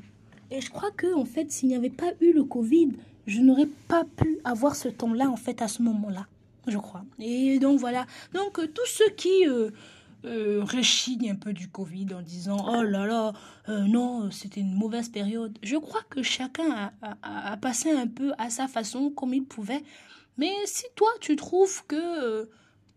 et 0.51 0.61
je 0.61 0.71
crois 0.71 0.91
que, 0.91 1.15
en 1.15 1.25
fait, 1.25 1.51
s'il 1.51 1.69
n'y 1.69 1.77
avait 1.77 1.91
pas 1.91 2.13
eu 2.21 2.33
le 2.33 2.45
Covid, 2.45 2.93
je 3.27 3.41
n'aurais 3.41 3.69
pas 3.89 4.05
pu 4.05 4.39
avoir 4.45 4.75
ce 4.75 4.89
temps-là, 4.89 5.29
en 5.29 5.37
fait, 5.37 5.63
à 5.63 5.69
ce 5.69 5.83
moment-là, 5.83 6.27
je 6.67 6.79
crois. 6.79 7.05
Et 7.19 7.59
donc, 7.59 7.79
voilà. 7.79 8.07
Donc, 8.33 8.59
euh, 8.59 8.67
tous 8.67 8.87
ceux 8.87 9.11
qui 9.11 9.47
euh, 10.25 10.61
euh, 10.61 10.65
réchignent 10.65 11.31
un 11.31 11.37
peu 11.37 11.53
du 11.53 11.69
Covid 11.69 12.09
en 12.15 12.23
disant 12.23 12.59
Oh 12.69 12.83
là 12.83 13.07
là, 13.07 13.33
non, 13.69 14.31
c'était 14.31 14.61
une 14.61 14.75
mauvaise 14.75 15.09
période, 15.09 15.59
je 15.63 15.77
crois 15.77 16.03
que 16.09 16.23
chacun 16.23 16.93
a, 17.03 17.53
a, 17.53 17.57
passé 17.57 17.91
un 17.91 18.07
peu 18.07 18.33
à 18.39 18.51
sa 18.51 18.69
façon, 18.69 19.11
comme 19.11 19.35
il 19.35 19.45
pouvait. 19.45 19.83
Mais 20.39 20.53
si 20.65 20.85
toi, 20.97 21.11
tu 21.21 21.37
trouves 21.37 21.85
que 21.87 22.49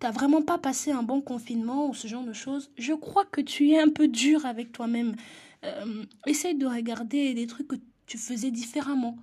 t'as 0.04 0.12
vraiment 0.12 0.42
pas 0.42 0.58
passé 0.58 0.92
un 0.92 1.04
bon 1.04 1.22
confinement 1.22 1.88
ou 1.90 1.94
ce 1.94 2.08
genre 2.08 2.26
de 2.26 2.34
choses, 2.34 2.72
je 2.78 2.92
crois 2.92 3.24
que 3.26 3.40
tu 3.40 3.72
es 3.72 3.80
un 3.80 3.88
peu 3.90 4.10
dur 4.10 4.46
avec 4.46 4.74
toi-même. 4.74 5.16
Euh, 5.64 6.04
essaye 6.28 6.56
de 6.56 6.66
regarder 6.66 7.34
des 7.34 7.48
trucs 7.48 7.70
que 7.70 7.78
tu 8.06 8.18
faisais 8.18 8.52
différemment. 8.52 9.18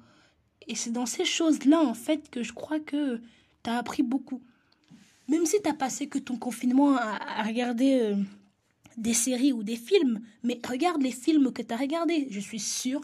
Et 0.66 0.74
c'est 0.74 0.90
dans 0.90 1.04
ces 1.04 1.26
choses-là, 1.26 1.80
en 1.80 1.92
fait, 1.92 2.30
que 2.30 2.42
je 2.42 2.54
crois 2.54 2.80
que 2.80 3.20
tu 3.62 3.70
as 3.70 3.76
appris 3.76 4.02
beaucoup. 4.02 4.42
Même 5.30 5.46
si 5.46 5.62
tu 5.62 5.72
passé 5.74 6.08
que 6.08 6.18
ton 6.18 6.36
confinement 6.36 6.96
à, 6.96 7.44
regarder 7.44 8.00
euh, 8.00 8.16
des 8.96 9.14
séries 9.14 9.52
ou 9.52 9.62
des 9.62 9.76
films, 9.76 10.20
mais 10.42 10.58
regarde 10.68 11.00
les 11.00 11.12
films 11.12 11.52
que 11.52 11.62
tu 11.62 11.72
as 11.72 11.76
regardés. 11.76 12.26
Je 12.30 12.40
suis 12.40 12.58
sûre 12.58 13.00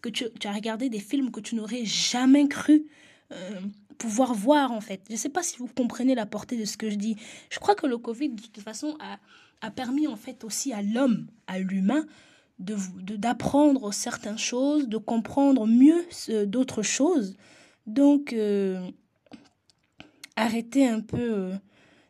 que 0.00 0.08
tu, 0.08 0.24
as 0.44 0.52
regardé 0.52 0.88
des 0.88 1.00
films 1.00 1.32
que 1.32 1.40
tu 1.40 1.56
n'aurais 1.56 1.84
jamais 1.84 2.46
cru 2.46 2.86
euh, 3.32 3.60
pouvoir 3.98 4.34
voir 4.34 4.70
en 4.70 4.80
fait. 4.80 5.02
Je 5.08 5.14
ne 5.14 5.18
sais 5.18 5.30
pas 5.30 5.42
si 5.42 5.58
vous 5.58 5.66
comprenez 5.66 6.14
la 6.14 6.26
portée 6.26 6.56
de 6.56 6.64
ce 6.64 6.76
que 6.76 6.88
je 6.88 6.94
dis. 6.94 7.16
Je 7.50 7.58
crois 7.58 7.74
que 7.74 7.88
le 7.88 7.98
Covid 7.98 8.28
de 8.28 8.40
toute 8.40 8.60
façon 8.60 8.96
a, 9.00 9.18
permis 9.72 10.06
en 10.06 10.16
fait 10.16 10.44
aussi 10.44 10.72
à 10.72 10.80
l'homme, 10.80 11.26
à 11.48 11.58
l'humain, 11.58 12.06
de 12.60 12.76
d'apprendre 13.16 13.92
certaines 13.92 14.38
choses, 14.38 14.86
de 14.86 14.96
comprendre 14.96 15.66
mieux 15.66 16.04
d'autres 16.46 16.82
choses. 16.82 17.36
Donc 17.86 18.32
euh, 18.32 18.88
arrêtez 20.36 20.86
un 20.86 21.00
peu 21.00 21.34
euh, 21.34 21.54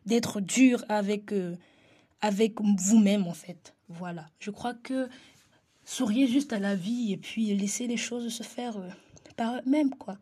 d'être 0.05 0.41
dur 0.41 0.83
avec 0.89 1.31
euh, 1.31 1.55
avec 2.21 2.61
vous-même 2.61 3.27
en 3.27 3.33
fait. 3.33 3.73
Voilà. 3.89 4.27
Je 4.39 4.51
crois 4.51 4.73
que 4.73 5.09
souriez 5.85 6.27
juste 6.27 6.53
à 6.53 6.59
la 6.59 6.75
vie 6.75 7.13
et 7.13 7.17
puis 7.17 7.53
laissez 7.55 7.87
les 7.87 7.97
choses 7.97 8.33
se 8.33 8.43
faire 8.43 8.77
par 9.35 9.55
eux-mêmes 9.55 9.91
quoi. 9.91 10.17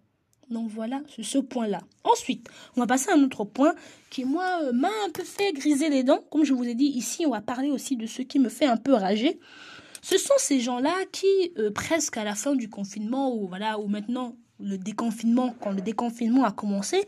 Donc 0.51 0.69
voilà, 0.69 1.01
sur 1.07 1.25
ce 1.25 1.37
point-là. 1.37 1.79
Ensuite, 2.03 2.49
on 2.75 2.81
va 2.81 2.87
passer 2.87 3.09
à 3.09 3.15
un 3.15 3.23
autre 3.23 3.45
point 3.45 3.73
qui, 4.09 4.25
moi, 4.25 4.59
euh, 4.63 4.73
m'a 4.73 4.89
un 5.07 5.09
peu 5.11 5.23
fait 5.23 5.53
griser 5.53 5.89
les 5.89 6.03
dents. 6.03 6.19
Comme 6.29 6.43
je 6.43 6.53
vous 6.53 6.65
ai 6.65 6.75
dit, 6.75 6.85
ici, 6.85 7.25
on 7.25 7.31
va 7.31 7.39
parler 7.39 7.71
aussi 7.71 7.95
de 7.95 8.05
ce 8.05 8.21
qui 8.21 8.37
me 8.37 8.49
fait 8.49 8.65
un 8.65 8.75
peu 8.75 8.93
rager. 8.93 9.39
Ce 10.01 10.17
sont 10.17 10.33
ces 10.37 10.59
gens-là 10.59 10.93
qui, 11.11 11.25
euh, 11.57 11.71
presque 11.71 12.17
à 12.17 12.25
la 12.25 12.35
fin 12.35 12.55
du 12.55 12.69
confinement, 12.69 13.33
ou 13.33 13.47
voilà, 13.47 13.79
ou 13.79 13.87
maintenant 13.87 14.35
le 14.59 14.77
déconfinement, 14.77 15.55
quand 15.61 15.71
le 15.71 15.81
déconfinement 15.81 16.43
a 16.43 16.51
commencé, 16.51 17.07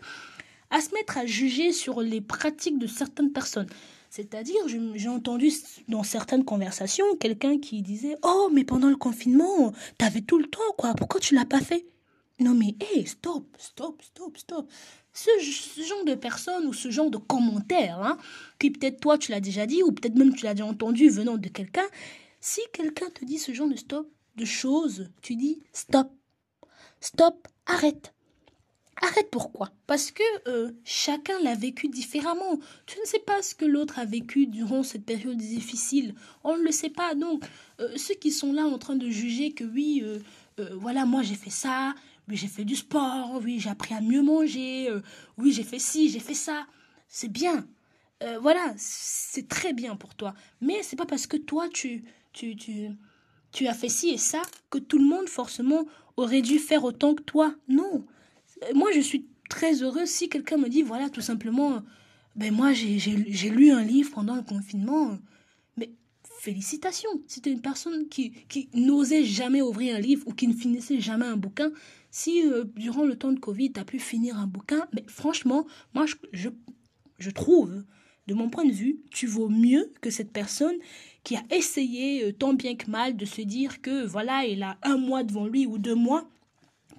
à 0.73 0.81
se 0.81 0.91
mettre 0.93 1.19
à 1.19 1.25
juger 1.27 1.71
sur 1.71 2.01
les 2.01 2.19
pratiques 2.19 2.79
de 2.79 2.87
certaines 2.87 3.31
personnes. 3.31 3.69
C'est-à-dire, 4.09 4.61
j'ai 4.95 5.07
entendu 5.07 5.51
dans 5.87 6.03
certaines 6.03 6.43
conversations 6.43 7.05
quelqu'un 7.19 7.59
qui 7.59 7.83
disait 7.83 8.17
Oh, 8.23 8.49
mais 8.51 8.63
pendant 8.63 8.89
le 8.89 8.95
confinement, 8.95 9.71
t'avais 9.99 10.21
tout 10.21 10.39
le 10.39 10.47
temps, 10.47 10.59
quoi. 10.77 10.95
Pourquoi 10.95 11.19
tu 11.19 11.35
l'as 11.35 11.45
pas 11.45 11.61
fait? 11.61 11.85
Non 12.39 12.55
mais, 12.55 12.75
hé, 12.95 13.05
stop, 13.05 13.45
stop, 13.59 14.01
stop, 14.01 14.35
stop. 14.35 14.67
Ce, 15.13 15.29
genre 15.87 16.05
de 16.05 16.15
personnes 16.15 16.65
ou 16.65 16.73
ce 16.73 16.89
genre 16.89 17.11
de 17.11 17.17
commentaires, 17.17 17.99
hein, 17.99 18.17
qui 18.59 18.71
peut-être 18.71 18.99
toi 18.99 19.19
tu 19.19 19.31
l'as 19.31 19.39
déjà 19.39 19.67
dit, 19.67 19.83
ou 19.83 19.91
peut-être 19.91 20.15
même 20.15 20.33
tu 20.33 20.43
l'as 20.43 20.55
déjà 20.55 20.65
entendu 20.65 21.09
venant 21.09 21.37
de 21.37 21.49
quelqu'un, 21.49 21.85
si 22.41 22.61
quelqu'un 22.73 23.11
te 23.11 23.23
dit 23.23 23.37
ce 23.37 23.53
genre 23.53 23.69
de 23.69 23.75
stop, 23.75 24.09
de 24.37 24.45
choses, 24.45 25.11
tu 25.21 25.35
dis 25.35 25.61
stop, 25.71 26.11
stop, 26.99 27.47
arrête. 27.67 28.12
Arrête 29.01 29.29
pourquoi? 29.31 29.71
Parce 29.87 30.11
que 30.11 30.23
euh, 30.47 30.71
chacun 30.83 31.39
l'a 31.41 31.55
vécu 31.55 31.87
différemment. 31.87 32.59
Tu 32.85 32.99
ne 32.99 33.05
sais 33.05 33.19
pas 33.19 33.41
ce 33.41 33.55
que 33.55 33.65
l'autre 33.65 33.99
a 33.99 34.05
vécu 34.05 34.45
durant 34.45 34.83
cette 34.83 35.05
période 35.05 35.37
difficile. 35.37 36.15
On 36.43 36.57
ne 36.57 36.63
le 36.63 36.71
sait 36.71 36.89
pas. 36.89 37.15
Donc, 37.15 37.43
euh, 37.79 37.89
ceux 37.97 38.13
qui 38.13 38.31
sont 38.31 38.53
là 38.53 38.65
en 38.65 38.77
train 38.77 38.95
de 38.95 39.09
juger 39.09 39.51
que 39.51 39.63
oui, 39.63 40.03
euh, 40.03 40.75
voilà, 40.75 41.05
moi 41.05 41.23
j'ai 41.23 41.35
fait 41.35 41.49
ça, 41.49 41.95
oui, 42.27 42.37
j'ai 42.37 42.47
fait 42.47 42.63
du 42.65 42.75
sport, 42.75 43.41
oui, 43.43 43.59
j'ai 43.59 43.69
appris 43.69 43.93
à 43.95 44.01
mieux 44.01 44.21
manger, 44.21 44.89
oui, 45.37 45.51
j'ai 45.51 45.63
fait 45.63 45.79
ci, 45.79 46.09
j'ai 46.09 46.19
fait 46.19 46.35
ça. 46.35 46.65
C'est 47.07 47.31
bien. 47.31 47.67
Voilà, 48.39 48.73
c'est 48.77 49.49
très 49.49 49.73
bien 49.73 49.97
pour 49.97 50.15
toi. 50.15 50.33
Mais 50.61 50.81
c'est 50.81 50.95
pas 50.95 51.05
parce 51.05 51.27
que 51.27 51.35
toi, 51.35 51.67
tu, 51.67 52.05
tu, 52.31 52.55
tu, 52.55 52.87
tu 53.51 53.67
as 53.67 53.73
fait 53.73 53.89
ci 53.89 54.11
et 54.11 54.17
ça 54.17 54.41
que 54.69 54.77
tout 54.77 54.97
le 54.97 55.03
monde, 55.03 55.27
forcément, 55.27 55.85
aurait 56.15 56.41
dû 56.41 56.57
faire 56.59 56.85
autant 56.85 57.15
que 57.15 57.23
toi. 57.23 57.53
Non. 57.67 58.05
Moi, 58.73 58.91
je 58.93 59.01
suis 59.01 59.25
très 59.49 59.83
heureuse 59.83 60.09
si 60.09 60.29
quelqu'un 60.29 60.57
me 60.57 60.69
dit, 60.69 60.81
voilà, 60.81 61.09
tout 61.09 61.21
simplement, 61.21 61.81
ben 62.35 62.53
moi, 62.53 62.73
j'ai 62.73 63.49
lu 63.49 63.71
un 63.71 63.83
livre 63.83 64.11
pendant 64.13 64.35
le 64.35 64.41
confinement. 64.41 65.17
Mais 65.77 65.91
félicitations. 66.39 67.09
Es 67.45 67.49
une 67.49 67.61
personne 67.61 68.07
qui, 68.07 68.31
qui 68.49 68.69
n'osait 68.73 69.23
jamais 69.23 69.61
ouvrir 69.61 69.95
un 69.95 69.99
livre 69.99 70.27
ou 70.27 70.33
qui 70.33 70.47
ne 70.47 70.53
finissait 70.53 70.99
jamais 70.99 71.25
un 71.25 71.37
bouquin, 71.37 71.71
si 72.13 72.45
euh, 72.45 72.63
durant 72.75 73.05
le 73.05 73.17
temps 73.17 73.31
de 73.31 73.39
Covid, 73.39 73.73
tu 73.73 73.79
as 73.79 73.85
pu 73.85 73.97
finir 73.97 74.37
un 74.37 74.45
bouquin, 74.45 74.87
mais 74.93 75.03
franchement, 75.07 75.65
moi, 75.95 76.05
je, 76.31 76.49
je, 77.17 77.29
trouve, 77.31 77.83
de 78.27 78.33
mon 78.35 78.49
point 78.49 78.65
de 78.65 78.71
vue, 78.71 78.99
tu 79.09 79.25
vaux 79.25 79.49
mieux 79.49 79.91
que 79.99 80.11
cette 80.11 80.31
personne 80.31 80.75
qui 81.23 81.35
a 81.35 81.43
essayé 81.49 82.23
euh, 82.23 82.31
tant 82.31 82.53
bien 82.53 82.75
que 82.75 82.89
mal 82.89 83.17
de 83.17 83.25
se 83.25 83.41
dire 83.41 83.81
que 83.81 84.05
voilà, 84.05 84.45
il 84.45 84.61
a 84.61 84.77
un 84.83 84.97
mois 84.97 85.23
devant 85.23 85.47
lui 85.47 85.65
ou 85.65 85.79
deux 85.79 85.95
mois 85.95 86.29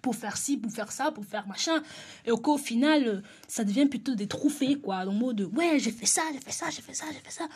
pour 0.05 0.15
faire 0.15 0.37
ci, 0.37 0.59
pour 0.59 0.71
faire 0.71 0.93
ça, 0.93 1.11
pour 1.11 1.25
faire 1.25 1.47
machin, 1.49 1.83
et 2.27 2.31
qu'au 2.31 2.59
final, 2.59 3.09
euh, 3.09 3.21
ça 3.49 3.65
devient 3.65 3.87
plutôt 3.87 4.15
des 4.15 4.27
trophées, 4.27 4.77
quoi, 4.77 5.07
dans 5.07 5.13
le 5.13 5.19
mode 5.19 5.41
ouais, 5.57 5.79
j'ai 5.79 5.93
fait 5.93 6.05
ça, 6.05 6.21
j'ai 6.31 6.41
fait 6.41 6.53
ça, 6.53 6.69
j'ai 6.69 6.83
fait 6.83 6.93
ça, 6.93 7.07
j'ai 7.11 7.21
fait 7.21 7.31
ça. 7.31 7.49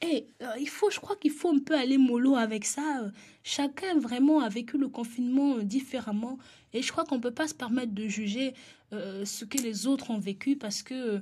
Et 0.00 0.28
euh, 0.42 0.52
il 0.60 0.68
faut, 0.68 0.90
je 0.90 1.00
crois 1.00 1.16
qu'il 1.16 1.32
faut 1.32 1.50
un 1.50 1.58
peu 1.58 1.74
aller 1.74 1.98
mollo 1.98 2.36
avec 2.36 2.64
ça. 2.64 3.00
Euh, 3.02 3.10
chacun 3.42 3.98
vraiment 3.98 4.38
a 4.38 4.48
vécu 4.48 4.78
le 4.78 4.86
confinement 4.86 5.58
différemment. 5.58 6.38
Et 6.72 6.82
je 6.82 6.92
crois 6.92 7.04
qu'on 7.04 7.16
ne 7.16 7.20
peut 7.20 7.34
pas 7.34 7.48
se 7.48 7.54
permettre 7.54 7.92
de 7.92 8.06
juger 8.06 8.54
ce 8.92 9.44
que 9.44 9.58
les 9.58 9.88
autres 9.88 10.10
ont 10.10 10.18
vécu 10.18 10.56
parce 10.56 10.82
que 10.82 11.20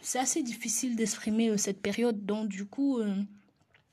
c'est 0.00 0.18
assez 0.18 0.42
difficile 0.42 0.96
d'exprimer 0.96 1.56
cette 1.58 1.80
période. 1.82 2.24
Donc 2.24 2.48
du 2.48 2.64
coup, 2.64 3.00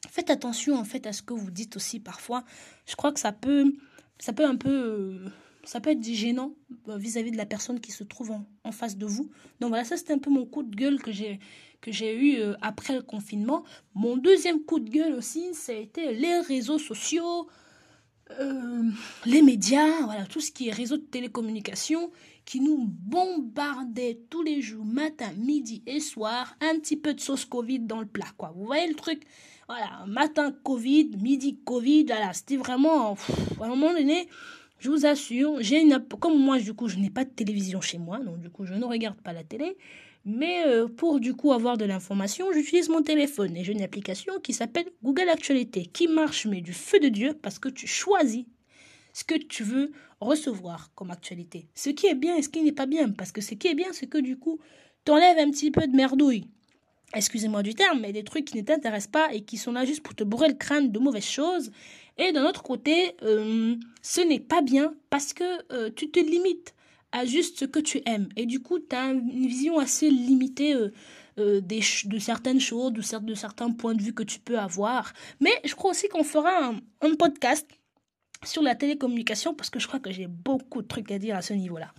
faites 0.09 0.29
attention 0.29 0.75
en 0.77 0.85
fait 0.85 1.05
à 1.05 1.11
ce 1.11 1.21
que 1.21 1.33
vous 1.33 1.51
dites 1.51 1.75
aussi 1.75 1.99
parfois. 1.99 2.45
Je 2.88 2.95
crois 2.95 3.11
que 3.11 3.19
ça 3.19 3.33
peut, 3.33 3.73
ça 4.19 4.31
peut 4.31 4.45
un 4.45 4.55
peu 4.55 5.29
ça 5.63 5.79
peut 5.79 5.91
être 5.91 6.03
gênant 6.03 6.55
euh, 6.87 6.97
vis-à-vis 6.97 7.31
de 7.31 7.37
la 7.37 7.45
personne 7.45 7.79
qui 7.79 7.91
se 7.91 8.03
trouve 8.03 8.31
en, 8.63 8.71
face 8.71 8.97
de 8.97 9.05
vous. 9.05 9.29
Donc 9.59 9.69
voilà, 9.69 9.83
ça 9.83 9.97
c'était 9.97 10.13
un 10.13 10.19
peu 10.19 10.29
mon 10.29 10.45
coup 10.45 10.63
de 10.63 10.75
gueule 10.75 11.01
que 11.01 11.11
j'ai 11.11 12.15
eu 12.15 12.37
euh, 12.37 12.53
après 12.61 12.95
le 12.95 13.01
confinement. 13.01 13.63
Mon 13.93 14.17
deuxième 14.17 14.63
coup 14.63 14.79
de 14.79 14.89
gueule 14.89 15.13
aussi, 15.13 15.53
ça 15.53 15.71
a 15.71 15.75
été 15.75 16.13
les 16.13 16.39
réseaux 16.39 16.79
sociaux, 16.79 17.47
euh, 18.39 18.83
les 19.25 19.41
médias, 19.41 20.01
voilà, 20.03 20.25
tout 20.25 20.39
ce 20.39 20.51
qui 20.51 20.67
est 20.67 20.71
réseau 20.71 20.97
de 20.97 21.03
télécommunication 21.03 22.11
qui 22.45 22.61
nous 22.61 22.85
bombardait 22.87 24.21
tous 24.29 24.41
les 24.41 24.61
jours, 24.61 24.85
matin, 24.85 25.31
midi 25.37 25.83
et 25.85 25.99
soir, 25.99 26.55
un 26.61 26.79
petit 26.79 26.97
peu 26.97 27.13
de 27.13 27.19
sauce 27.19 27.45
Covid 27.45 27.79
dans 27.79 27.99
le 27.99 28.07
plat, 28.07 28.27
quoi. 28.37 28.51
Vous 28.55 28.65
voyez 28.65 28.87
le 28.87 28.95
truc? 28.95 29.23
Voilà, 29.67 30.03
matin 30.07 30.51
Covid, 30.63 31.11
midi 31.21 31.59
Covid, 31.63 32.05
voilà, 32.05 32.33
c'était 32.33 32.57
vraiment, 32.57 33.15
à 33.61 33.65
un 33.65 33.67
moment 33.67 33.93
donné, 33.93 34.27
je 34.79 34.89
vous 34.89 35.05
assure, 35.05 35.57
j'ai 35.59 35.81
une, 35.81 36.03
comme 36.19 36.39
moi, 36.39 36.57
du 36.59 36.74
coup, 36.74 36.88
je 36.88 36.98
n'ai 36.98 37.09
pas 37.09 37.25
de 37.25 37.29
télévision 37.29 37.81
chez 37.81 37.98
moi, 37.98 38.19
donc 38.19 38.39
du 38.39 38.50
coup, 38.50 38.65
je 38.65 38.74
ne 38.74 38.86
regarde 38.86 39.19
pas 39.21 39.33
la 39.33 39.43
télé. 39.43 39.77
Mais 40.25 40.63
euh, 40.67 40.88
pour 40.88 41.19
du 41.19 41.33
coup 41.33 41.53
avoir 41.53 41.77
de 41.77 41.86
l'information, 41.86 42.51
j'utilise 42.51 42.89
mon 42.89 43.01
téléphone 43.01 43.55
et 43.55 43.63
j'ai 43.63 43.71
une 43.71 43.81
application 43.81 44.39
qui 44.41 44.53
s'appelle 44.53 44.86
Google 45.01 45.29
Actualité 45.29 45.86
qui 45.86 46.07
marche 46.07 46.45
mais 46.45 46.62
du 46.62 46.74
feu 46.74 47.00
de 47.00 47.07
Dieu 47.07 47.33
parce 47.33 47.57
que 47.57 47.69
tu 47.69 47.88
choisis 47.88 48.45
ce 49.13 49.24
que 49.24 49.36
tu 49.36 49.63
veux 49.63 49.91
recevoir 50.19 50.91
comme 50.93 51.09
actualité. 51.09 51.67
Ce 51.74 51.89
qui 51.89 52.07
est 52.07 52.15
bien 52.15 52.36
et 52.36 52.41
ce 52.41 52.50
qui 52.50 52.62
n'est 52.62 52.74
pas 52.74 52.86
bien 52.86 53.09
parce 53.09 53.31
que 53.31 53.41
ce 53.41 53.55
qui 53.55 53.69
est 53.69 53.75
bien 53.75 53.93
c'est 53.93 54.07
que 54.07 54.17
du 54.17 54.38
coup 54.38 54.59
t'enlèves 55.05 55.39
un 55.39 55.50
petit 55.51 55.71
peu 55.71 55.88
de 55.88 55.95
merdouille. 55.95 56.50
Excusez-moi 57.13 57.63
du 57.63 57.73
terme, 57.73 58.01
mais 58.01 58.13
des 58.13 58.23
trucs 58.23 58.45
qui 58.45 58.57
ne 58.57 58.61
t'intéressent 58.61 59.11
pas 59.11 59.33
et 59.33 59.41
qui 59.41 59.57
sont 59.57 59.71
là 59.71 59.85
juste 59.85 60.01
pour 60.01 60.15
te 60.15 60.23
bourrer 60.23 60.47
le 60.47 60.53
crâne 60.53 60.91
de 60.91 60.99
mauvaises 60.99 61.25
choses. 61.25 61.71
Et 62.17 62.31
d'un 62.31 62.45
autre 62.45 62.61
côté, 62.61 63.15
euh, 63.23 63.75
ce 64.01 64.21
n'est 64.21 64.39
pas 64.39 64.61
bien 64.61 64.93
parce 65.09 65.33
que 65.33 65.43
euh, 65.73 65.89
tu 65.95 66.11
te 66.11 66.19
limites 66.19 66.75
à 67.11 67.25
juste 67.25 67.59
ce 67.59 67.65
que 67.65 67.79
tu 67.79 68.01
aimes. 68.05 68.29
Et 68.35 68.45
du 68.45 68.59
coup, 68.59 68.77
tu 68.79 68.95
as 68.95 69.11
une 69.11 69.47
vision 69.47 69.79
assez 69.79 70.09
limitée 70.11 70.75
euh, 71.39 71.61
de 71.61 72.19
certaines 72.19 72.59
choses, 72.59 72.93
de, 72.93 73.19
de, 73.19 73.33
certains 73.33 73.71
points 73.71 73.95
de 73.95 74.03
vue 74.03 74.13
que 74.13 74.23
tu 74.23 74.39
peux 74.39 74.59
avoir. 74.59 75.13
Mais 75.39 75.53
je 75.63 75.73
crois 75.73 75.91
aussi 75.91 76.09
qu'on 76.09 76.23
fera 76.23 76.73
un 77.01 77.15
podcast 77.15 77.65
sur 78.45 78.61
la 78.61 78.75
télécommunication 78.75 79.53
parce 79.53 79.69
que 79.69 79.79
je 79.79 79.87
crois 79.87 79.99
que 79.99 80.11
j'ai 80.11 80.27
beaucoup 80.27 80.81
de 80.81 80.87
trucs 80.87 81.11
à 81.11 81.19
dire 81.19 81.35
à 81.35 81.41
ce 81.41 81.53
niveau-là. 81.53 81.93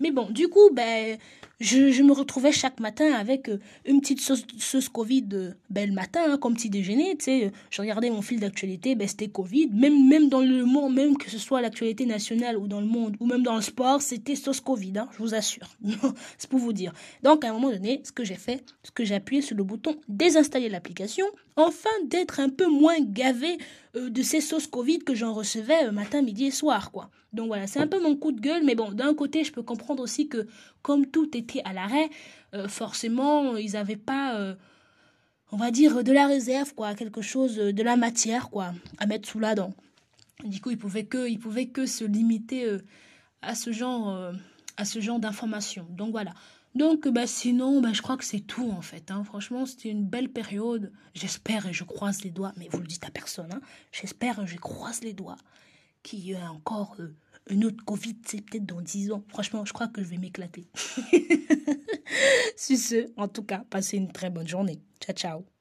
Mais 0.00 0.10
bon, 0.10 0.28
du 0.30 0.48
coup, 0.48 0.70
ben, 0.72 1.18
je, 1.60 2.02
me 2.02 2.12
retrouvais 2.12 2.52
chaque 2.52 2.80
matin 2.80 3.12
avec 3.12 3.48
euh, 3.48 3.58
une 3.84 4.00
petite 4.00 4.20
sauce, 4.20 4.88
Covid 4.88 5.28
euh, 5.32 5.52
ben, 5.70 5.88
le 5.88 5.94
matin, 5.94 6.20
hein, 6.26 6.38
comme 6.38 6.54
petit 6.54 6.70
déjeuner. 6.70 7.16
Tu 7.16 7.24
sais, 7.24 7.52
je 7.70 7.80
regardais 7.80 8.10
mon 8.10 8.22
fil 8.22 8.40
d'actualité, 8.40 8.94
ben, 8.94 9.06
c'était 9.06 9.28
Covid. 9.28 9.68
Même, 9.72 10.08
même 10.08 10.28
dans 10.28 10.40
le 10.40 10.64
monde, 10.64 10.94
même 10.94 11.16
que 11.16 11.30
ce 11.30 11.38
soit 11.38 11.60
l'actualité 11.60 12.06
nationale 12.06 12.58
ou 12.58 12.66
dans 12.66 12.80
le 12.80 12.86
monde, 12.86 13.16
ou 13.20 13.26
même 13.26 13.42
dans 13.42 13.56
le 13.56 13.62
sport, 13.62 14.02
c'était 14.02 14.36
sauce 14.36 14.60
Covid, 14.60 14.98
hein, 14.98 15.08
je 15.12 15.18
vous 15.18 15.34
assure. 15.34 15.68
C'est 16.38 16.50
pour 16.50 16.58
vous 16.58 16.72
dire. 16.72 16.92
Donc, 17.22 17.44
à 17.44 17.50
un 17.50 17.52
moment 17.52 17.70
donné, 17.70 18.02
ce 18.04 18.12
que 18.12 18.24
j'ai 18.24 18.34
fait, 18.34 18.64
ce 18.82 18.90
que 18.90 19.04
j'ai 19.04 19.14
appuyé 19.14 19.42
sur 19.42 19.56
le 19.56 19.64
bouton 19.64 19.96
désinstaller 20.08 20.68
l'application, 20.68 21.26
afin 21.56 21.90
d'être 22.06 22.40
un 22.40 22.48
peu 22.48 22.66
moins 22.66 23.00
gavé 23.00 23.58
euh, 23.96 24.10
de 24.10 24.22
ces 24.22 24.40
sauces 24.40 24.66
Covid 24.66 24.98
que 24.98 25.14
j'en 25.14 25.32
recevais 25.32 25.90
matin, 25.92 26.22
midi 26.22 26.46
et 26.46 26.50
soir, 26.50 26.90
quoi. 26.90 27.10
Donc 27.34 27.48
voilà, 27.48 27.66
c'est 27.66 27.80
un 27.80 27.88
peu 27.88 28.00
mon 28.00 28.16
coup 28.16 28.32
de 28.32 28.40
gueule, 28.40 28.64
mais 28.64 28.76
bon, 28.76 28.92
d'un 28.92 29.12
côté, 29.12 29.42
je 29.42 29.52
peux 29.52 29.62
comprendre 29.62 30.02
aussi 30.02 30.28
que 30.28 30.46
comme 30.82 31.06
tout 31.06 31.36
était 31.36 31.62
à 31.64 31.72
l'arrêt, 31.72 32.08
euh, 32.54 32.68
forcément, 32.68 33.56
ils 33.56 33.72
n'avaient 33.72 33.96
pas, 33.96 34.38
euh, 34.38 34.54
on 35.50 35.56
va 35.56 35.72
dire, 35.72 36.04
de 36.04 36.12
la 36.12 36.28
réserve, 36.28 36.74
quoi, 36.74 36.94
quelque 36.94 37.22
chose, 37.22 37.56
de 37.56 37.82
la 37.82 37.96
matière, 37.96 38.50
quoi, 38.50 38.72
à 38.98 39.06
mettre 39.06 39.28
sous 39.28 39.40
la 39.40 39.56
dent. 39.56 39.74
Du 40.44 40.60
coup, 40.60 40.70
ils 40.70 40.78
pouvaient 40.78 41.06
que, 41.06 41.28
ils 41.28 41.40
pouvaient 41.40 41.66
que 41.66 41.86
se 41.86 42.04
limiter 42.04 42.66
euh, 42.66 42.78
à 43.42 43.56
ce 43.56 43.72
genre, 43.72 44.32
à 44.76 44.84
ce 44.84 45.00
genre 45.00 45.18
d'informations. 45.18 45.86
Donc 45.90 46.12
voilà. 46.12 46.32
Donc, 46.76 47.06
bah, 47.08 47.26
sinon, 47.26 47.80
bah, 47.80 47.92
je 47.92 48.02
crois 48.02 48.16
que 48.16 48.24
c'est 48.24 48.40
tout 48.40 48.70
en 48.70 48.80
fait. 48.80 49.10
Hein. 49.10 49.22
Franchement, 49.24 49.66
c'était 49.66 49.90
une 49.90 50.06
belle 50.06 50.28
période. 50.28 50.92
J'espère 51.14 51.66
et 51.66 51.72
je 51.72 51.84
croise 51.84 52.22
les 52.22 52.30
doigts, 52.30 52.52
mais 52.56 52.68
vous 52.70 52.78
le 52.78 52.86
dites 52.86 53.04
à 53.04 53.10
personne. 53.10 53.52
Hein. 53.52 53.60
J'espère 53.92 54.40
et 54.40 54.46
je 54.46 54.56
croise 54.56 55.02
les 55.02 55.12
doigts 55.12 55.36
qu'il 56.02 56.24
y 56.26 56.34
a 56.34 56.52
encore 56.52 56.96
une 57.50 57.64
autre 57.66 57.84
Covid, 57.84 58.16
c'est 58.26 58.40
peut-être 58.40 58.66
dans 58.66 58.80
10 58.80 59.12
ans. 59.12 59.24
Franchement, 59.28 59.64
je 59.64 59.72
crois 59.72 59.88
que 59.88 60.02
je 60.02 60.08
vais 60.08 60.18
m'éclater. 60.18 60.68
Sur 62.56 62.78
ce, 62.78 63.12
en 63.16 63.28
tout 63.28 63.44
cas, 63.44 63.64
passez 63.70 63.96
une 63.96 64.12
très 64.12 64.30
bonne 64.30 64.48
journée. 64.48 64.80
Ciao, 65.00 65.14
ciao. 65.14 65.53